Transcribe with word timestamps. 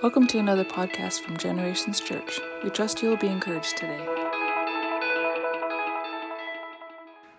Welcome 0.00 0.28
to 0.28 0.38
another 0.38 0.64
podcast 0.64 1.22
from 1.22 1.36
Generations 1.36 1.98
Church. 1.98 2.38
We 2.62 2.70
trust 2.70 3.02
you 3.02 3.08
will 3.08 3.16
be 3.16 3.26
encouraged 3.26 3.76
today. 3.76 3.98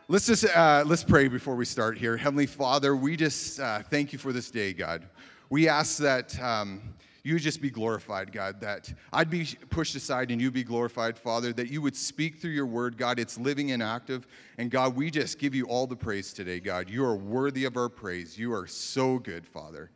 Let's 0.09 0.25
just 0.25 0.43
uh, 0.43 0.83
let's 0.85 1.05
pray 1.05 1.29
before 1.29 1.55
we 1.55 1.63
start 1.63 1.97
here. 1.97 2.17
Heavenly 2.17 2.47
Father, 2.47 2.97
we 2.97 3.15
just 3.15 3.61
uh, 3.61 3.81
thank 3.83 4.11
you 4.11 4.19
for 4.19 4.33
this 4.33 4.51
day, 4.51 4.73
God. 4.73 5.07
We 5.49 5.69
ask 5.69 5.99
that 5.99 6.37
um, 6.41 6.81
you 7.23 7.39
just 7.39 7.61
be 7.61 7.69
glorified, 7.69 8.33
God. 8.33 8.59
That 8.59 8.93
I'd 9.13 9.29
be 9.29 9.47
pushed 9.69 9.95
aside 9.95 10.29
and 10.29 10.41
you 10.41 10.51
be 10.51 10.65
glorified, 10.65 11.17
Father. 11.17 11.53
That 11.53 11.69
you 11.69 11.81
would 11.81 11.95
speak 11.95 12.39
through 12.39 12.51
your 12.51 12.65
word, 12.65 12.97
God. 12.97 13.19
It's 13.19 13.37
living 13.37 13.71
and 13.71 13.81
active, 13.81 14.27
and 14.57 14.69
God, 14.69 14.97
we 14.97 15.09
just 15.11 15.39
give 15.39 15.55
you 15.55 15.63
all 15.67 15.87
the 15.87 15.95
praise 15.95 16.33
today, 16.33 16.59
God. 16.59 16.89
You 16.89 17.05
are 17.05 17.15
worthy 17.15 17.63
of 17.63 17.77
our 17.77 17.87
praise. 17.87 18.37
You 18.37 18.53
are 18.53 18.67
so 18.67 19.17
good, 19.17 19.47
Father. 19.47 19.91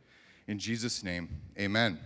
In 0.48 0.58
Jesus' 0.58 1.04
name, 1.04 1.28
Amen. 1.58 1.98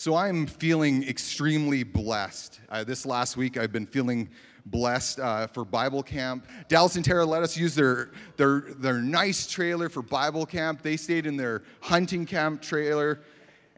So 0.00 0.16
I'm 0.16 0.46
feeling 0.46 1.06
extremely 1.06 1.82
blessed. 1.82 2.58
Uh, 2.70 2.84
this 2.84 3.04
last 3.04 3.36
week, 3.36 3.58
I've 3.58 3.70
been 3.70 3.84
feeling 3.84 4.30
blessed 4.64 5.20
uh, 5.20 5.46
for 5.48 5.62
Bible 5.62 6.02
camp. 6.02 6.46
Dallas 6.68 6.96
and 6.96 7.04
Tara 7.04 7.22
let 7.26 7.42
us 7.42 7.54
use 7.54 7.74
their, 7.74 8.08
their, 8.38 8.62
their 8.78 9.02
nice 9.02 9.46
trailer 9.46 9.90
for 9.90 10.00
Bible 10.00 10.46
camp. 10.46 10.80
They 10.80 10.96
stayed 10.96 11.26
in 11.26 11.36
their 11.36 11.64
hunting 11.82 12.24
camp 12.24 12.62
trailer. 12.62 13.20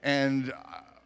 And 0.04 0.52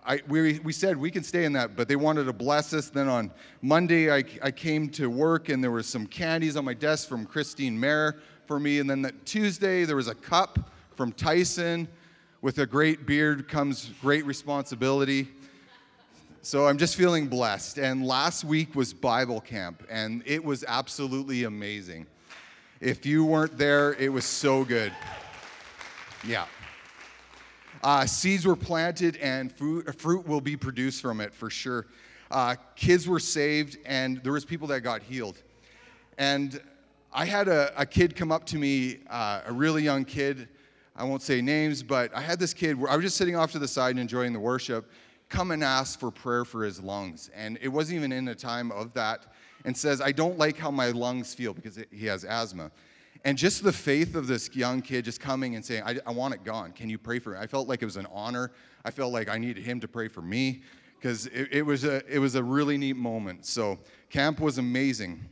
I, 0.05 0.21
we, 0.29 0.59
we 0.59 0.75
said 0.75 0.99
we 0.99 1.11
can 1.11 1.23
stay 1.23 1.47
in 1.47 1.55
that, 1.55 1.77
but 1.77 1.89
they 1.89 1.97
wanted 1.97 2.25
to 2.25 2.35
bless 2.35 2.75
us. 2.75 2.91
Then 2.91 3.09
on 3.09 3.31
Monday, 3.63 4.13
I, 4.13 4.23
I 4.43 4.51
came 4.51 4.91
to 4.91 5.09
work 5.09 5.49
and 5.49 5.65
there 5.65 5.71
was 5.71 5.87
some 5.87 6.07
candies 6.07 6.59
on 6.59 6.67
my 6.67 6.75
desk 6.75 7.09
from 7.09 7.25
Christine 7.25 7.81
Mayer 7.81 8.17
for 8.45 8.61
me. 8.61 8.81
And 8.81 8.91
then 8.91 9.01
that 9.01 9.25
Tuesday, 9.25 9.87
there 9.87 9.97
was 9.97 10.09
a 10.09 10.15
cup 10.15 10.71
from 10.95 11.11
Tyson 11.13 11.89
with 12.43 12.59
a 12.59 12.67
great 12.67 13.07
beard 13.07 13.49
comes 13.49 13.91
great 14.01 14.25
responsibility. 14.27 15.29
So 16.43 16.67
I'm 16.67 16.79
just 16.79 16.95
feeling 16.95 17.27
blessed. 17.27 17.79
And 17.79 18.07
last 18.07 18.45
week 18.45 18.75
was 18.75 18.93
Bible 18.93 19.41
camp, 19.41 19.83
and 19.91 20.23
it 20.27 20.45
was 20.45 20.65
absolutely 20.69 21.45
amazing. 21.45 22.07
If 22.81 23.07
you 23.07 23.25
weren't 23.25 23.57
there, 23.59 23.95
it 23.95 24.13
was 24.13 24.25
so 24.25 24.65
good. 24.65 24.93
Yeah. 26.27 26.45
Uh, 27.83 28.07
seeds 28.07 28.47
were 28.47 28.57
planted, 28.57 29.17
and 29.17 29.51
fruit, 29.53 29.99
fruit 29.99 30.27
will 30.27 30.41
be 30.41 30.57
produced 30.57 31.01
from 31.03 31.21
it 31.21 31.35
for 31.35 31.51
sure. 31.51 31.87
Uh, 32.31 32.55
kids 32.75 33.09
were 33.09 33.21
saved, 33.21 33.79
and 33.87 34.23
there 34.23 34.33
was 34.33 34.45
people 34.45 34.69
that 34.69 34.81
got 34.83 35.03
healed. 35.03 35.43
And 36.19 36.61
I 37.13 37.25
had 37.25 37.49
a, 37.49 37.73
a 37.81 37.87
kid 37.87 38.15
come 38.15 38.31
up 38.31 38.45
to 38.47 38.59
me, 38.59 38.99
uh, 39.09 39.41
a 39.47 39.53
really 39.53 39.83
young 39.83 40.05
kid, 40.05 40.49
I 40.97 41.05
won't 41.05 41.23
say 41.23 41.43
names, 41.43 41.83
but 41.83 42.15
I 42.15 42.23
had 42.23 42.39
this 42.39 42.55
kid 42.55 42.79
where 42.81 42.91
I 42.91 42.97
was 42.97 43.05
just 43.05 43.17
sitting 43.17 43.37
off 43.37 43.53
to 43.53 43.59
the 43.59 43.69
side 43.69 43.91
and 43.91 44.01
enjoying 44.01 44.33
the 44.33 44.41
worship, 44.41 44.91
come 45.29 45.51
and 45.51 45.63
ask 45.63 46.01
for 46.01 46.11
prayer 46.11 46.45
for 46.45 46.65
his 46.65 46.81
lungs. 46.81 47.31
And 47.35 47.59
it 47.61 47.69
wasn't 47.69 47.97
even 47.97 48.13
in 48.13 48.29
a 48.29 48.35
time 48.35 48.73
of 48.73 48.93
that, 48.95 49.27
and 49.65 49.77
says, 49.77 50.01
I 50.01 50.13
don't 50.13 50.39
like 50.39 50.57
how 50.57 50.71
my 50.71 50.91
lungs 50.91 51.35
feel 51.35 51.53
because 51.53 51.79
he 51.91 52.07
has 52.07 52.25
asthma. 52.25 52.71
And 53.25 53.37
just 53.37 53.65
the 53.65 53.73
faith 53.73 54.15
of 54.15 54.27
this 54.27 54.55
young 54.55 54.81
kid 54.81 55.05
just 55.05 55.21
coming 55.21 55.57
and 55.57 55.65
saying, 55.65 55.83
I, 55.85 55.99
I 56.07 56.13
want 56.13 56.35
it 56.35 56.45
gone. 56.45 56.73
Can 56.73 56.89
you 56.89 56.99
pray 56.99 57.19
for 57.19 57.31
me? 57.31 57.39
I 57.39 57.47
felt 57.47 57.69
like 57.69 57.83
it 57.83 57.85
was 57.87 57.97
an 57.97 58.07
honor. 58.13 58.53
I 58.85 58.91
felt 58.91 59.13
like 59.13 59.29
I 59.29 59.37
needed 59.37 59.65
him 59.65 59.81
to 59.81 59.89
pray 59.89 60.07
for 60.07 60.23
me 60.23 60.63
because 60.99 61.27
it, 61.27 61.49
it, 61.51 61.63
was 61.63 61.85
a, 61.85 62.03
it 62.09 62.21
was 62.21 62.37
a 62.37 62.43
really 62.43 62.79
neat 62.79 62.97
moment. 62.97 63.45
So, 63.45 63.81
camp 64.11 64.39
was 64.39 64.59
amazing. 64.59 65.25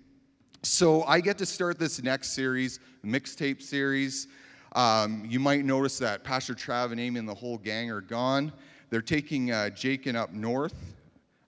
So, 0.63 1.05
I 1.05 1.21
get 1.21 1.39
to 1.39 1.47
start 1.47 1.79
this 1.79 2.03
next 2.03 2.33
series, 2.33 2.81
mixtape 3.05 3.63
series. 3.63 4.27
Um, 4.75 5.25
you 5.29 5.39
might 5.39 5.65
notice 5.65 5.99
that 5.99 6.25
Pastor 6.25 6.55
Trav 6.55 6.91
and 6.91 7.01
Amy 7.01 7.21
and 7.21 7.29
the 7.29 7.35
whole 7.35 7.59
gang 7.59 7.91
are 7.91 8.01
gone. 8.01 8.53
They're 8.91 9.03
taking 9.03 9.53
uh, 9.53 9.71
Jakin 9.71 10.17
up 10.17 10.33
north. 10.33 10.75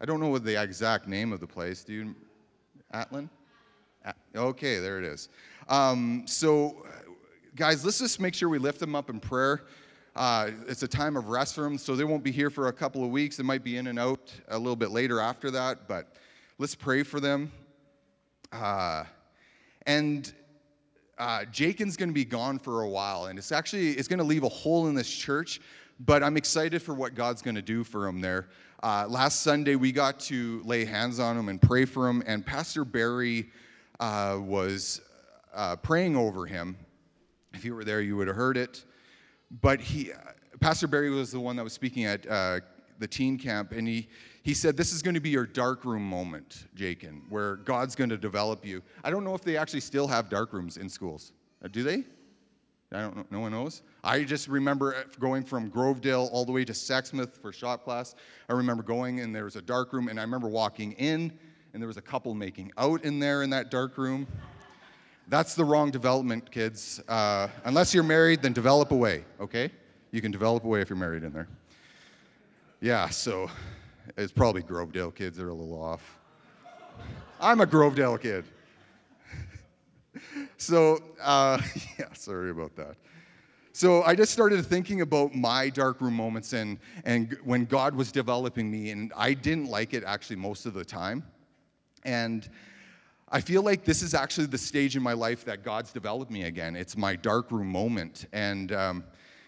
I 0.01 0.05
don't 0.05 0.21
know 0.21 0.29
what 0.29 0.45
the 0.45 0.63
exact 0.63 1.09
name 1.09 1.33
of 1.33 1.41
the 1.41 1.47
place, 1.47 1.83
do 1.83 1.93
you? 1.93 2.15
Atlin? 2.95 3.29
Okay, 4.35 4.79
there 4.79 4.99
it 4.99 5.05
is. 5.05 5.29
Um, 5.69 6.23
so, 6.27 6.87
guys, 7.57 7.85
let's 7.85 7.99
just 7.99 8.21
make 8.21 8.35
sure 8.35 8.49
we 8.49 8.59
lift 8.59 8.79
them 8.79 8.95
up 8.95 9.11
in 9.11 9.19
prayer. 9.19 9.63
Uh, 10.15 10.51
it's 10.69 10.83
a 10.83 10.89
time 10.89 11.17
of 11.17 11.29
rest 11.29 11.55
for 11.55 11.63
them, 11.63 11.77
so 11.77 11.97
they 11.97 12.05
won't 12.05 12.23
be 12.23 12.31
here 12.31 12.49
for 12.49 12.69
a 12.69 12.73
couple 12.73 13.05
of 13.05 13.11
weeks. 13.11 13.37
They 13.37 13.43
might 13.43 13.65
be 13.65 13.77
in 13.77 13.89
and 13.89 13.99
out 13.99 14.33
a 14.49 14.59
little 14.59 14.77
bit 14.77 14.91
later 14.91 15.21
after 15.21 15.51
that, 15.51 15.89
but 15.89 16.15
let's 16.59 16.75
pray 16.75 17.03
for 17.03 17.21
them. 17.21 17.51
Uh, 18.53 19.05
and 19.87 20.33
uh, 21.19 21.45
Jakin's 21.47 21.97
going 21.97 22.09
to 22.09 22.15
be 22.15 22.25
gone 22.25 22.59
for 22.59 22.83
a 22.83 22.89
while, 22.89 23.27
and 23.27 23.39
it's 23.39 23.53
actually 23.53 23.91
it's 23.93 24.09
going 24.09 24.19
to 24.19 24.25
leave 24.25 24.43
a 24.43 24.49
hole 24.49 24.87
in 24.89 24.95
this 24.95 25.09
church. 25.09 25.61
But 25.99 26.23
I'm 26.23 26.37
excited 26.37 26.83
for 26.83 26.93
what 26.93 27.15
God's 27.15 27.41
going 27.41 27.55
to 27.55 27.63
do 27.63 27.83
for 27.83 28.07
him 28.07 28.21
there. 28.21 28.49
Uh, 28.83 29.07
last 29.09 29.41
Sunday 29.41 29.77
we 29.77 29.93
got 29.93 30.21
to 30.21 30.63
lay 30.65 30.85
hands 30.85 31.19
on 31.19 31.39
him 31.39 31.49
and 31.49 31.61
pray 31.61 31.87
for 31.87 32.09
him, 32.09 32.23
and 32.27 32.45
Pastor 32.45 32.85
Barry 32.85 33.49
uh, 33.99 34.39
was 34.41 35.01
uh, 35.55 35.77
praying 35.77 36.17
over 36.17 36.45
him. 36.45 36.77
If 37.55 37.65
you 37.65 37.75
were 37.75 37.85
there, 37.85 38.03
you 38.03 38.17
would 38.19 38.27
have 38.27 38.37
heard 38.37 38.59
it. 38.59 38.85
But 39.63 39.81
he, 39.81 40.13
Pastor 40.61 40.87
Barry 40.87 41.09
was 41.09 41.33
the 41.33 41.41
one 41.41 41.57
that 41.57 41.63
was 41.63 41.73
speaking 41.73 42.05
at 42.05 42.27
uh, 42.27 42.61
the 42.99 43.07
teen 43.07 43.39
camp, 43.39 43.73
and 43.73 43.89
he 43.89 44.09
he 44.47 44.55
said, 44.55 44.77
This 44.77 44.93
is 44.93 45.03
going 45.03 45.15
to 45.15 45.21
be 45.21 45.31
your 45.31 45.45
dark 45.45 45.85
room 45.85 46.09
moment, 46.09 46.67
Jakin, 46.77 47.21
where 47.31 47.57
God's 47.57 47.97
going 47.97 48.11
to 48.11 48.17
develop 48.17 48.65
you. 48.65 48.81
I 49.03 49.11
don't 49.11 49.25
know 49.25 49.35
if 49.35 49.43
they 49.43 49.57
actually 49.57 49.81
still 49.81 50.07
have 50.07 50.31
dark 50.31 50.53
rooms 50.53 50.77
in 50.77 50.89
schools. 50.89 51.33
Uh, 51.65 51.67
do 51.67 51.83
they? 51.83 52.05
I 52.93 53.01
don't 53.01 53.17
know. 53.17 53.27
No 53.33 53.41
one 53.41 53.51
knows. 53.51 53.83
I 54.05 54.23
just 54.23 54.47
remember 54.47 54.95
uh, 54.95 55.03
going 55.19 55.43
from 55.43 55.69
Grovedale 55.69 56.29
all 56.31 56.45
the 56.45 56.53
way 56.53 56.65
to 56.65 56.73
Sexsmith 56.73 57.37
for 57.37 57.53
shop 57.53 57.83
class. 57.83 58.15
I 58.49 58.53
remember 58.53 58.85
going 58.85 59.19
and 59.19 59.35
there 59.35 59.43
was 59.43 59.57
a 59.57 59.63
dark 59.63 59.93
room, 59.93 60.07
and 60.07 60.21
I 60.21 60.23
remember 60.23 60.47
walking 60.47 60.93
in, 60.93 61.37
and 61.75 61.83
there 61.83 61.89
was 61.89 61.97
a 61.97 62.03
couple 62.03 62.33
making 62.33 62.71
out 62.79 63.03
in 63.03 63.19
there 63.19 63.43
in 63.43 63.51
that 63.51 63.73
dark 63.73 63.99
room. 63.99 64.29
That's 65.27 65.57
the 65.57 65.65
wrong 65.65 65.91
development, 65.91 66.53
kids. 66.53 67.03
Uh, 67.09 67.49
unless 67.65 67.93
you're 67.93 68.05
married, 68.05 68.43
then 68.43 68.53
develop 68.53 68.93
away, 68.93 69.25
okay? 69.41 69.73
You 70.13 70.21
can 70.21 70.31
develop 70.31 70.63
away 70.63 70.83
if 70.83 70.89
you're 70.89 70.97
married 70.97 71.25
in 71.25 71.33
there. 71.33 71.49
Yeah, 72.81 73.09
so 73.09 73.51
it's 74.17 74.33
probably 74.33 74.63
Grovedale 74.63 75.15
kids 75.15 75.37
that 75.37 75.45
are 75.45 75.51
a 75.51 75.55
little 75.55 75.81
off. 75.81 76.19
I'm 77.41 77.61
a 77.61 77.67
Grovedale 77.67 78.21
kid. 78.21 78.45
so, 80.57 81.03
uh, 81.23 81.61
yeah, 81.99 82.13
sorry 82.15 82.51
about 82.51 82.75
that. 82.77 82.97
So 83.73 84.03
I 84.05 84.15
just 84.15 84.33
started 84.33 84.65
thinking 84.65 85.03
about 85.03 85.35
my 85.35 85.69
dark 85.69 86.01
room 86.01 86.15
moments 86.15 86.55
and, 86.55 86.79
and 87.05 87.37
when 87.45 87.67
God 87.67 87.95
was 87.95 88.11
developing 88.11 88.71
me, 88.71 88.91
and 88.91 89.13
I 89.15 89.35
didn't 89.35 89.67
like 89.67 89.93
it 89.93 90.03
actually 90.03 90.37
most 90.37 90.65
of 90.65 90.73
the 90.73 90.85
time. 90.85 91.23
And 92.03 92.49
I 93.29 93.43
feel 93.43 93.63
like 93.63 93.85
this 93.85 94.01
is 94.01 94.15
actually 94.15 94.47
the 94.47 94.57
stage 94.57 94.97
in 94.97 95.03
my 95.03 95.13
life 95.13 95.45
that 95.45 95.63
God's 95.63 95.93
developed 95.93 96.31
me 96.31 96.45
again. 96.45 96.75
It's 96.75 96.97
my 96.97 97.17
dark 97.17 97.51
room 97.51 97.67
moment. 97.67 98.25
And, 98.33 98.73
um, 98.73 99.05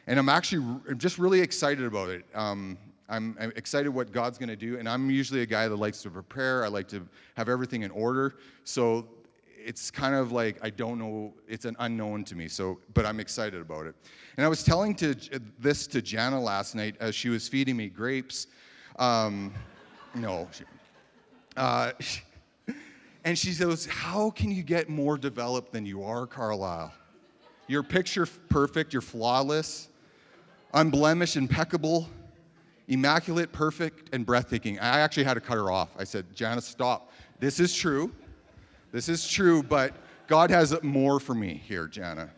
and 0.06 0.18
I'm 0.18 0.28
actually 0.28 0.78
just 0.98 1.16
really 1.16 1.40
excited 1.40 1.86
about 1.86 2.10
it. 2.10 2.26
Um, 2.34 2.76
I'm, 3.08 3.36
I'm 3.40 3.52
excited 3.56 3.88
what 3.88 4.12
God's 4.12 4.38
going 4.38 4.50
to 4.50 4.56
do. 4.56 4.78
And 4.78 4.88
I'm 4.88 5.10
usually 5.10 5.40
a 5.42 5.46
guy 5.46 5.68
that 5.68 5.76
likes 5.76 6.02
to 6.02 6.10
prepare. 6.10 6.64
I 6.64 6.68
like 6.68 6.88
to 6.88 7.06
have 7.36 7.48
everything 7.48 7.82
in 7.82 7.90
order. 7.90 8.34
So 8.64 9.06
it's 9.64 9.90
kind 9.90 10.14
of 10.14 10.32
like 10.32 10.58
I 10.62 10.70
don't 10.70 10.98
know. 10.98 11.34
It's 11.46 11.64
an 11.64 11.76
unknown 11.78 12.24
to 12.24 12.36
me. 12.36 12.48
So, 12.48 12.78
but 12.94 13.04
I'm 13.04 13.20
excited 13.20 13.60
about 13.60 13.86
it. 13.86 13.94
And 14.36 14.44
I 14.46 14.48
was 14.48 14.62
telling 14.62 14.94
to 14.96 15.14
this 15.58 15.86
to 15.88 16.02
Jana 16.02 16.40
last 16.40 16.74
night 16.74 16.96
as 17.00 17.14
she 17.14 17.28
was 17.28 17.48
feeding 17.48 17.76
me 17.76 17.88
grapes. 17.88 18.46
Um, 18.98 19.52
no. 20.14 20.48
Uh, 21.56 21.92
and 23.24 23.38
she 23.38 23.52
says, 23.52 23.86
"How 23.86 24.30
can 24.30 24.50
you 24.50 24.62
get 24.62 24.88
more 24.88 25.18
developed 25.18 25.72
than 25.72 25.84
you 25.84 26.02
are, 26.02 26.26
Carlisle? 26.26 26.92
You're 27.66 27.82
picture 27.82 28.26
perfect. 28.48 28.92
You're 28.92 29.02
flawless, 29.02 29.88
unblemished, 30.72 31.36
impeccable." 31.36 32.08
Immaculate, 32.88 33.52
perfect, 33.52 34.14
and 34.14 34.26
breathtaking. 34.26 34.78
I 34.80 35.00
actually 35.00 35.24
had 35.24 35.34
to 35.34 35.40
cut 35.40 35.56
her 35.56 35.70
off. 35.70 35.90
I 35.98 36.04
said, 36.04 36.26
Janice, 36.34 36.66
stop. 36.66 37.12
This 37.38 37.60
is 37.60 37.74
true. 37.74 38.12
This 38.90 39.08
is 39.08 39.28
true, 39.28 39.62
but 39.62 39.94
God 40.26 40.50
has 40.50 40.82
more 40.82 41.20
for 41.20 41.34
me 41.34 41.62
here, 41.66 41.86
Jana. 41.86 42.30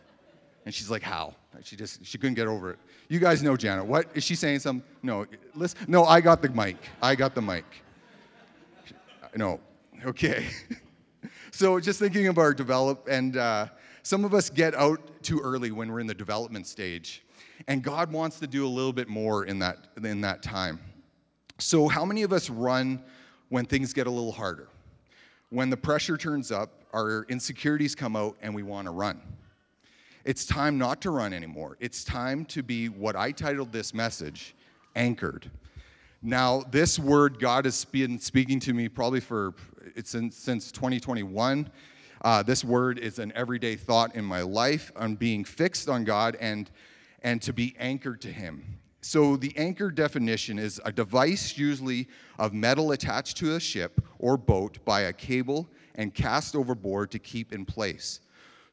And 0.65 0.73
she's 0.73 0.91
like, 0.91 1.01
how? 1.01 1.35
She 1.63 1.75
just, 1.75 2.05
she 2.05 2.17
couldn't 2.17 2.35
get 2.35 2.47
over 2.47 2.71
it. 2.71 2.79
You 3.07 3.19
guys 3.19 3.43
know 3.43 3.57
Jana. 3.57 3.83
What? 3.83 4.07
Is 4.13 4.23
she 4.23 4.35
saying 4.35 4.59
something? 4.59 4.87
No, 5.03 5.25
listen. 5.53 5.79
No, 5.87 6.05
I 6.05 6.21
got 6.21 6.41
the 6.41 6.49
mic. 6.49 6.77
I 7.01 7.15
got 7.15 7.35
the 7.35 7.41
mic. 7.41 7.65
No. 9.35 9.59
Okay. 10.05 10.47
so 11.51 11.79
just 11.79 11.99
thinking 11.99 12.27
of 12.27 12.37
our 12.37 12.53
develop, 12.53 13.07
and 13.09 13.37
uh, 13.37 13.67
some 14.03 14.25
of 14.25 14.33
us 14.33 14.49
get 14.49 14.73
out 14.75 14.99
too 15.21 15.39
early 15.39 15.71
when 15.71 15.91
we're 15.91 15.99
in 15.99 16.07
the 16.07 16.13
development 16.13 16.67
stage. 16.67 17.23
And 17.67 17.83
God 17.83 18.11
wants 18.11 18.39
to 18.39 18.47
do 18.47 18.65
a 18.65 18.69
little 18.69 18.93
bit 18.93 19.07
more 19.07 19.45
in 19.45 19.59
that, 19.59 19.87
in 20.03 20.21
that 20.21 20.41
time. 20.41 20.79
So, 21.59 21.87
how 21.87 22.05
many 22.05 22.23
of 22.23 22.33
us 22.33 22.49
run 22.49 23.03
when 23.49 23.65
things 23.65 23.93
get 23.93 24.07
a 24.07 24.09
little 24.09 24.31
harder? 24.31 24.67
When 25.49 25.69
the 25.69 25.77
pressure 25.77 26.17
turns 26.17 26.51
up, 26.51 26.71
our 26.93 27.25
insecurities 27.29 27.93
come 27.93 28.15
out, 28.15 28.35
and 28.41 28.55
we 28.55 28.63
want 28.63 28.87
to 28.87 28.91
run. 28.91 29.21
It's 30.23 30.45
time 30.45 30.77
not 30.77 31.01
to 31.01 31.11
run 31.11 31.33
anymore. 31.33 31.77
It's 31.79 32.03
time 32.03 32.45
to 32.45 32.63
be 32.63 32.89
what 32.89 33.15
I 33.15 33.31
titled 33.31 33.71
this 33.71 33.93
message 33.93 34.55
anchored. 34.95 35.49
Now, 36.21 36.63
this 36.69 36.99
word 36.99 37.39
God 37.39 37.65
has 37.65 37.85
been 37.85 38.19
speaking 38.19 38.59
to 38.61 38.73
me 38.73 38.87
probably 38.87 39.19
for 39.19 39.55
it's 39.95 40.13
in, 40.13 40.29
since 40.29 40.71
2021. 40.71 41.69
Uh, 42.23 42.43
this 42.43 42.63
word 42.63 42.99
is 42.99 43.17
an 43.17 43.31
everyday 43.35 43.75
thought 43.75 44.15
in 44.15 44.23
my 44.23 44.41
life 44.41 44.91
on 44.95 45.15
being 45.15 45.43
fixed 45.43 45.89
on 45.89 46.03
God 46.03 46.37
and 46.39 46.69
and 47.21 47.41
to 47.41 47.53
be 47.53 47.75
anchored 47.79 48.21
to 48.21 48.31
Him. 48.31 48.79
So, 49.01 49.35
the 49.35 49.55
anchor 49.57 49.89
definition 49.89 50.59
is 50.59 50.79
a 50.85 50.91
device 50.91 51.57
usually 51.57 52.07
of 52.37 52.53
metal 52.53 52.91
attached 52.91 53.37
to 53.37 53.55
a 53.55 53.59
ship 53.59 53.99
or 54.19 54.37
boat 54.37 54.83
by 54.85 55.01
a 55.01 55.13
cable 55.13 55.67
and 55.95 56.13
cast 56.13 56.55
overboard 56.55 57.09
to 57.11 57.19
keep 57.19 57.51
in 57.51 57.65
place. 57.65 58.19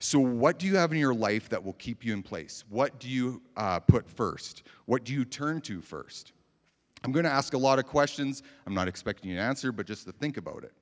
So, 0.00 0.18
what 0.18 0.58
do 0.58 0.66
you 0.66 0.76
have 0.76 0.92
in 0.92 0.98
your 0.98 1.14
life 1.14 1.48
that 1.48 1.64
will 1.64 1.72
keep 1.74 2.04
you 2.04 2.12
in 2.12 2.22
place? 2.22 2.64
What 2.68 3.00
do 3.00 3.08
you 3.08 3.42
uh, 3.56 3.80
put 3.80 4.08
first? 4.08 4.62
What 4.84 5.04
do 5.04 5.14
you 5.14 5.24
turn 5.24 5.60
to 5.62 5.80
first? 5.80 6.32
I'm 7.02 7.12
going 7.12 7.24
to 7.24 7.30
ask 7.30 7.54
a 7.54 7.58
lot 7.58 7.78
of 7.78 7.86
questions. 7.86 8.42
I'm 8.66 8.74
not 8.74 8.86
expecting 8.86 9.30
you 9.30 9.36
to 9.36 9.42
answer, 9.42 9.72
but 9.72 9.86
just 9.86 10.04
to 10.06 10.12
think 10.12 10.36
about 10.36 10.62
it. 10.64 10.72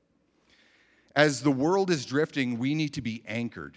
As 1.14 1.40
the 1.40 1.50
world 1.50 1.90
is 1.90 2.04
drifting, 2.04 2.58
we 2.58 2.74
need 2.74 2.92
to 2.94 3.00
be 3.00 3.22
anchored. 3.26 3.76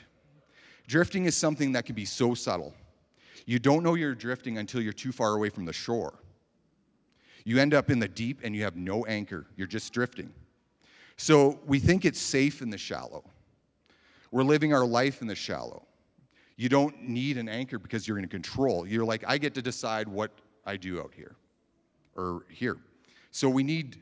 Drifting 0.88 1.26
is 1.26 1.38
something 1.38 1.74
that 1.74 1.86
can 1.86 1.96
be 1.96 2.06
so 2.06 2.34
subtle. 2.34 2.74
You 3.46 3.60
don't 3.60 3.84
know 3.84 3.96
you're 3.96 4.16
drifting 4.16 4.58
until 4.58 4.82
you're 4.82 4.94
too 4.94 5.12
far 5.12 5.36
away 5.36 5.50
from 5.50 5.66
the 5.66 5.74
shore. 5.74 6.20
You 7.46 7.60
end 7.60 7.74
up 7.74 7.90
in 7.90 8.00
the 8.00 8.08
deep 8.08 8.42
and 8.44 8.56
you 8.56 8.64
have 8.64 8.76
no 8.76 9.06
anchor, 9.06 9.48
you're 9.56 9.68
just 9.68 9.94
drifting. 9.94 10.34
So 11.18 11.60
we 11.66 11.80
think 11.80 12.06
it's 12.06 12.20
safe 12.20 12.62
in 12.62 12.70
the 12.70 12.78
shallow. 12.78 13.24
We're 14.32 14.44
living 14.44 14.74
our 14.74 14.86
life 14.86 15.22
in 15.22 15.28
the 15.28 15.36
shallow. 15.36 15.86
You 16.56 16.70
don't 16.70 17.04
need 17.04 17.38
an 17.38 17.50
anchor 17.50 17.80
because 17.80 18.08
you're 18.08 18.20
in 18.20 18.28
control. 18.28 18.86
You're 18.86 19.06
like, 19.06 19.24
I 19.28 19.38
get 19.38 19.54
to 19.56 19.62
decide 19.62 20.08
what 20.08 20.32
I 20.66 20.78
do 20.78 21.00
out 21.00 21.14
here 21.16 21.36
or 22.16 22.46
here. 22.50 22.78
So 23.32 23.50
we 23.50 23.64
need, 23.64 23.98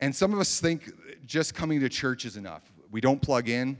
and 0.00 0.14
some 0.14 0.32
of 0.32 0.38
us 0.38 0.60
think 0.60 0.92
just 1.26 1.54
coming 1.54 1.80
to 1.80 1.88
church 1.88 2.24
is 2.24 2.36
enough. 2.36 2.62
We 2.90 3.00
don't 3.00 3.20
plug 3.20 3.48
in. 3.48 3.78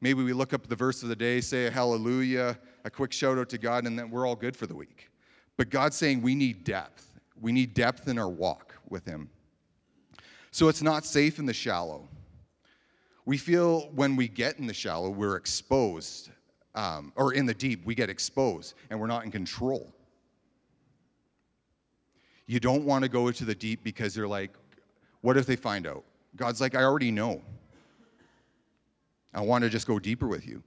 Maybe 0.00 0.22
we 0.22 0.32
look 0.32 0.52
up 0.52 0.66
the 0.66 0.76
verse 0.76 1.02
of 1.02 1.08
the 1.08 1.16
day, 1.16 1.40
say 1.40 1.70
hallelujah, 1.70 2.58
a 2.88 2.90
quick 2.90 3.12
shout 3.12 3.36
out 3.36 3.50
to 3.50 3.58
God, 3.58 3.86
and 3.86 3.98
then 3.98 4.10
we're 4.10 4.26
all 4.26 4.34
good 4.34 4.56
for 4.56 4.66
the 4.66 4.74
week. 4.74 5.10
But 5.58 5.68
God's 5.68 5.94
saying 5.94 6.22
we 6.22 6.34
need 6.34 6.64
depth. 6.64 7.20
We 7.38 7.52
need 7.52 7.74
depth 7.74 8.08
in 8.08 8.18
our 8.18 8.30
walk 8.30 8.74
with 8.88 9.04
Him. 9.04 9.28
So 10.50 10.68
it's 10.68 10.80
not 10.80 11.04
safe 11.04 11.38
in 11.38 11.44
the 11.44 11.52
shallow. 11.52 12.08
We 13.26 13.36
feel 13.36 13.90
when 13.94 14.16
we 14.16 14.26
get 14.26 14.58
in 14.58 14.66
the 14.66 14.72
shallow, 14.72 15.10
we're 15.10 15.36
exposed, 15.36 16.30
um, 16.74 17.12
or 17.14 17.34
in 17.34 17.44
the 17.44 17.52
deep, 17.52 17.84
we 17.84 17.94
get 17.94 18.08
exposed 18.08 18.72
and 18.88 18.98
we're 18.98 19.06
not 19.06 19.24
in 19.24 19.30
control. 19.30 19.92
You 22.46 22.58
don't 22.58 22.84
want 22.84 23.02
to 23.02 23.10
go 23.10 23.28
into 23.28 23.44
the 23.44 23.54
deep 23.54 23.84
because 23.84 24.14
they're 24.14 24.26
like, 24.26 24.52
what 25.20 25.36
if 25.36 25.44
they 25.44 25.56
find 25.56 25.86
out? 25.86 26.04
God's 26.36 26.62
like, 26.62 26.74
I 26.74 26.82
already 26.82 27.10
know. 27.10 27.42
I 29.34 29.42
want 29.42 29.62
to 29.64 29.68
just 29.68 29.86
go 29.86 29.98
deeper 29.98 30.26
with 30.26 30.46
you. 30.46 30.62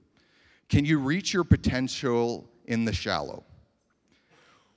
Can 0.72 0.86
you 0.86 0.98
reach 0.98 1.34
your 1.34 1.44
potential 1.44 2.48
in 2.64 2.86
the 2.86 2.94
shallow? 2.94 3.44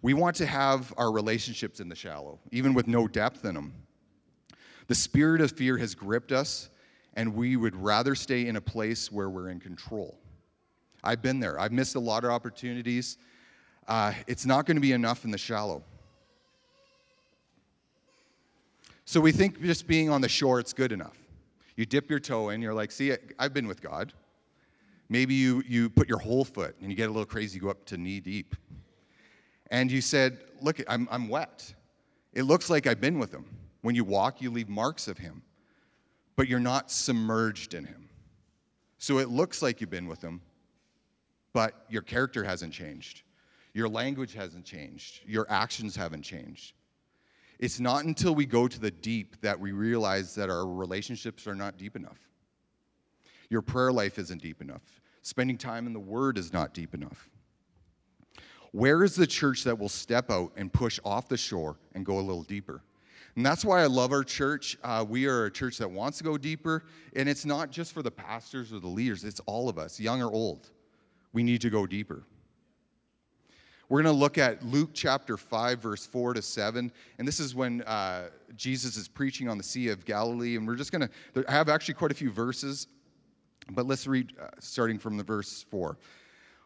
We 0.01 0.13
want 0.13 0.35
to 0.35 0.45
have 0.45 0.93
our 0.97 1.09
relationships 1.09 1.79
in 1.79 1.87
the 1.87 1.95
shallow, 1.95 2.37
even 2.51 2.73
with 2.73 2.85
no 2.85 3.07
depth 3.07 3.45
in 3.45 3.55
them. 3.55 3.71
The 4.87 4.95
spirit 4.95 5.39
of 5.39 5.53
fear 5.53 5.77
has 5.77 5.95
gripped 5.95 6.33
us, 6.33 6.69
and 7.13 7.33
we 7.33 7.55
would 7.55 7.77
rather 7.77 8.13
stay 8.13 8.45
in 8.45 8.57
a 8.57 8.61
place 8.61 9.09
where 9.09 9.29
we're 9.29 9.47
in 9.47 9.61
control. 9.61 10.19
I've 11.01 11.21
been 11.21 11.39
there, 11.39 11.57
I've 11.57 11.71
missed 11.71 11.95
a 11.95 12.01
lot 12.01 12.25
of 12.25 12.31
opportunities. 12.31 13.17
Uh, 13.87 14.11
it's 14.27 14.45
not 14.45 14.65
going 14.65 14.75
to 14.75 14.81
be 14.81 14.91
enough 14.91 15.23
in 15.23 15.31
the 15.31 15.37
shallow. 15.37 15.81
So 19.05 19.21
we 19.21 19.31
think 19.31 19.61
just 19.61 19.87
being 19.87 20.09
on 20.09 20.19
the 20.19 20.27
shore, 20.27 20.59
it's 20.59 20.73
good 20.73 20.91
enough. 20.91 21.17
You 21.77 21.85
dip 21.85 22.09
your 22.09 22.19
toe 22.19 22.49
in, 22.49 22.61
you're 22.61 22.73
like, 22.73 22.91
see, 22.91 23.15
I've 23.39 23.53
been 23.53 23.65
with 23.69 23.81
God. 23.81 24.11
Maybe 25.09 25.35
you, 25.35 25.63
you 25.67 25.89
put 25.89 26.09
your 26.09 26.19
whole 26.19 26.43
foot 26.43 26.75
and 26.81 26.89
you 26.89 26.95
get 26.95 27.09
a 27.09 27.11
little 27.11 27.25
crazy, 27.25 27.59
go 27.59 27.69
up 27.69 27.85
to 27.85 27.97
knee 27.97 28.19
deep. 28.19 28.55
And 29.71 29.91
you 29.91 30.01
said, 30.01 30.39
Look, 30.61 30.81
I'm, 30.87 31.07
I'm 31.11 31.27
wet. 31.27 31.73
It 32.33 32.43
looks 32.43 32.69
like 32.69 32.87
I've 32.87 33.01
been 33.01 33.19
with 33.19 33.31
him. 33.31 33.45
When 33.81 33.93
you 33.93 34.03
walk, 34.03 34.41
you 34.41 34.49
leave 34.49 34.69
marks 34.69 35.07
of 35.07 35.17
him, 35.17 35.43
but 36.35 36.47
you're 36.47 36.59
not 36.59 36.89
submerged 36.89 37.73
in 37.73 37.85
him. 37.85 38.09
So 38.97 39.19
it 39.19 39.29
looks 39.29 39.61
like 39.61 39.81
you've 39.81 39.89
been 39.89 40.07
with 40.07 40.21
him, 40.21 40.41
but 41.53 41.85
your 41.89 42.01
character 42.01 42.43
hasn't 42.43 42.73
changed. 42.73 43.23
Your 43.73 43.87
language 43.89 44.33
hasn't 44.33 44.65
changed. 44.65 45.21
Your 45.27 45.45
actions 45.49 45.95
haven't 45.95 46.23
changed. 46.23 46.73
It's 47.59 47.79
not 47.79 48.05
until 48.05 48.33
we 48.33 48.45
go 48.45 48.67
to 48.67 48.79
the 48.79 48.91
deep 48.91 49.39
that 49.41 49.59
we 49.59 49.71
realize 49.71 50.33
that 50.35 50.49
our 50.49 50.65
relationships 50.65 51.45
are 51.45 51.55
not 51.55 51.77
deep 51.77 51.95
enough. 51.95 52.17
Your 53.49 53.61
prayer 53.61 53.91
life 53.91 54.17
isn't 54.19 54.41
deep 54.41 54.61
enough. 54.61 54.81
Spending 55.21 55.57
time 55.57 55.87
in 55.87 55.93
the 55.93 55.99
Word 55.99 56.37
is 56.37 56.53
not 56.53 56.73
deep 56.73 56.93
enough. 56.93 57.29
Where 58.71 59.03
is 59.03 59.15
the 59.15 59.27
church 59.27 59.63
that 59.63 59.79
will 59.79 59.89
step 59.89 60.29
out 60.29 60.51
and 60.57 60.71
push 60.71 60.99
off 61.05 61.29
the 61.29 61.37
shore 61.37 61.77
and 61.93 62.05
go 62.05 62.19
a 62.19 62.21
little 62.21 62.43
deeper? 62.43 62.83
And 63.35 63.45
that's 63.45 63.65
why 63.65 63.81
I 63.81 63.85
love 63.85 64.11
our 64.11 64.23
church. 64.23 64.77
Uh, 64.83 65.05
we 65.07 65.27
are 65.27 65.45
a 65.45 65.51
church 65.51 65.77
that 65.77 65.89
wants 65.89 66.17
to 66.19 66.23
go 66.23 66.37
deeper, 66.37 66.83
and 67.15 67.27
it's 67.27 67.45
not 67.45 67.71
just 67.71 67.93
for 67.93 68.01
the 68.01 68.11
pastors 68.11 68.71
or 68.71 68.79
the 68.79 68.87
leaders, 68.87 69.23
it's 69.23 69.41
all 69.45 69.69
of 69.69 69.77
us, 69.77 69.99
young 69.99 70.21
or 70.21 70.31
old. 70.31 70.69
We 71.33 71.43
need 71.43 71.61
to 71.61 71.69
go 71.69 71.85
deeper. 71.85 72.23
We're 73.87 74.01
going 74.01 74.13
to 74.13 74.19
look 74.19 74.37
at 74.37 74.65
Luke 74.65 74.91
chapter 74.93 75.37
5, 75.37 75.79
verse 75.79 76.05
4 76.05 76.33
to 76.35 76.41
7. 76.41 76.91
And 77.19 77.27
this 77.27 77.39
is 77.39 77.53
when 77.53 77.83
uh, 77.83 78.29
Jesus 78.55 78.97
is 78.97 79.07
preaching 79.07 79.47
on 79.47 79.57
the 79.57 79.63
Sea 79.63 79.89
of 79.89 80.05
Galilee. 80.05 80.55
And 80.55 80.67
we're 80.67 80.75
just 80.75 80.91
going 80.91 81.07
to 81.07 81.45
have 81.47 81.69
actually 81.69 81.93
quite 81.93 82.11
a 82.11 82.15
few 82.15 82.31
verses, 82.31 82.87
but 83.71 83.85
let's 83.85 84.07
read 84.07 84.33
uh, 84.41 84.47
starting 84.59 84.99
from 84.99 85.17
the 85.17 85.23
verse 85.23 85.65
4. 85.69 85.97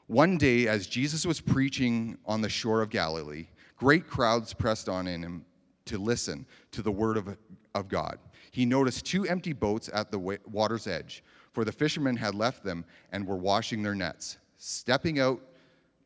One 0.07 0.38
day, 0.38 0.68
as 0.68 0.88
Jesus 0.88 1.25
was 1.25 1.40
preaching 1.40 2.18
on 2.25 2.42
the 2.42 2.50
shore 2.50 2.81
of 2.81 2.90
Galilee, 2.90 3.48
great 3.78 4.07
crowds 4.07 4.54
pressed 4.54 4.90
on 4.90 5.07
in 5.07 5.22
him 5.24 5.46
to 5.86 5.98
listen 5.98 6.46
to 6.72 6.81
the 6.81 6.92
word 6.92 7.18
of, 7.18 7.38
of 7.75 7.88
God. 7.88 8.18
He 8.51 8.66
noticed 8.66 9.06
two 9.06 9.25
empty 9.28 9.54
boats 9.54 9.90
at 9.94 10.12
the 10.12 10.19
water's 10.19 10.88
edge, 10.88 11.24
for 11.54 11.63
the 11.63 11.72
fishermen 11.72 12.16
had 12.16 12.36
left 12.36 12.63
them 12.63 12.86
and 13.12 13.25
were 13.25 13.38
washing 13.38 13.84
their 13.84 13.96
nets. 13.96 14.38
Stepping 14.57 15.19
out, 15.19 15.42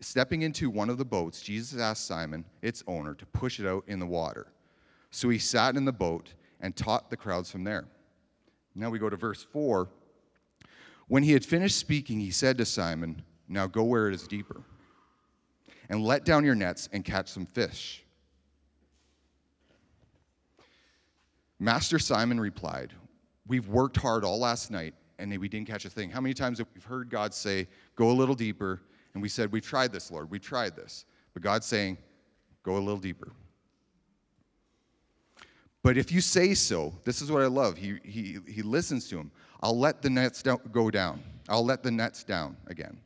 Stepping 0.04 0.42
into 0.42 0.70
one 0.70 0.90
of 0.90 0.98
the 0.98 1.06
boats, 1.06 1.42
Jesus 1.42 1.80
asked 1.80 2.06
Simon, 2.06 2.44
its 2.62 2.84
owner, 2.88 3.14
to 3.16 3.26
push 3.28 3.62
it 3.62 3.66
out 3.66 3.86
in 3.88 4.00
the 4.00 4.06
water. 4.06 4.48
So 5.12 5.30
he 5.30 5.38
sat 5.38 5.78
in 5.78 5.86
the 5.86 5.94
boat 5.94 6.34
and 6.60 6.76
taught 6.76 7.10
the 7.10 7.16
crowds 7.16 7.50
from 7.50 7.64
there. 7.64 7.86
Now 8.76 8.90
we 8.90 9.00
go 9.00 9.10
to 9.10 9.16
verse 9.16 9.44
4. 9.44 9.88
When 11.08 11.24
he 11.24 11.34
had 11.34 11.46
finished 11.46 11.78
speaking, 11.78 12.20
he 12.20 12.32
said 12.32 12.58
to 12.58 12.66
Simon, 12.66 13.24
Now 13.48 13.68
go 13.68 13.84
where 13.84 14.08
it 14.08 14.16
is 14.16 14.28
deeper, 14.28 14.62
and 15.90 16.04
let 16.04 16.26
down 16.26 16.46
your 16.46 16.56
nets 16.56 16.90
and 16.94 17.04
catch 17.04 17.30
some 17.30 17.46
fish. 17.46 18.04
Master 21.60 22.00
Simon 22.00 22.40
replied, 22.40 22.94
We've 23.48 23.68
worked 23.68 23.98
hard 23.98 24.24
all 24.24 24.40
last 24.40 24.72
night, 24.72 24.94
and 25.20 25.38
we 25.38 25.48
didn't 25.48 25.68
catch 25.68 25.86
a 25.86 25.90
thing. 25.90 26.10
How 26.10 26.22
many 26.22 26.34
times 26.34 26.58
have 26.58 26.68
we 26.74 26.82
heard 26.82 27.10
God 27.10 27.34
say, 27.34 27.68
Go 27.96 28.10
a 28.10 28.14
little 28.14 28.36
deeper, 28.36 28.82
and 29.14 29.22
we 29.22 29.30
said, 29.30 29.52
We've 29.52 29.66
tried 29.66 29.92
this, 29.92 30.12
Lord, 30.12 30.30
we've 30.30 30.42
tried 30.42 30.76
this. 30.76 31.06
But 31.34 31.44
God's 31.44 31.66
saying, 31.66 31.98
Go 32.64 32.78
a 32.78 32.80
little 32.80 33.00
deeper. 33.00 33.34
But 35.84 35.98
if 35.98 36.14
you 36.14 36.22
say 36.22 36.54
so, 36.54 36.94
this 37.04 37.22
is 37.22 37.30
what 37.30 37.44
I 37.44 37.48
love. 37.48 37.78
He, 37.78 37.98
he, 38.04 38.40
he 38.48 38.62
listens 38.62 39.10
to 39.10 39.18
him. 39.18 39.32
I'll 39.64 39.80
let 39.80 40.02
the 40.02 40.10
nets 40.10 40.44
go 40.74 40.92
down. 40.92 41.24
I'll 41.48 41.64
let 41.64 41.84
the 41.84 41.92
nets 41.92 42.26
down 42.26 42.58
again. 42.68 42.98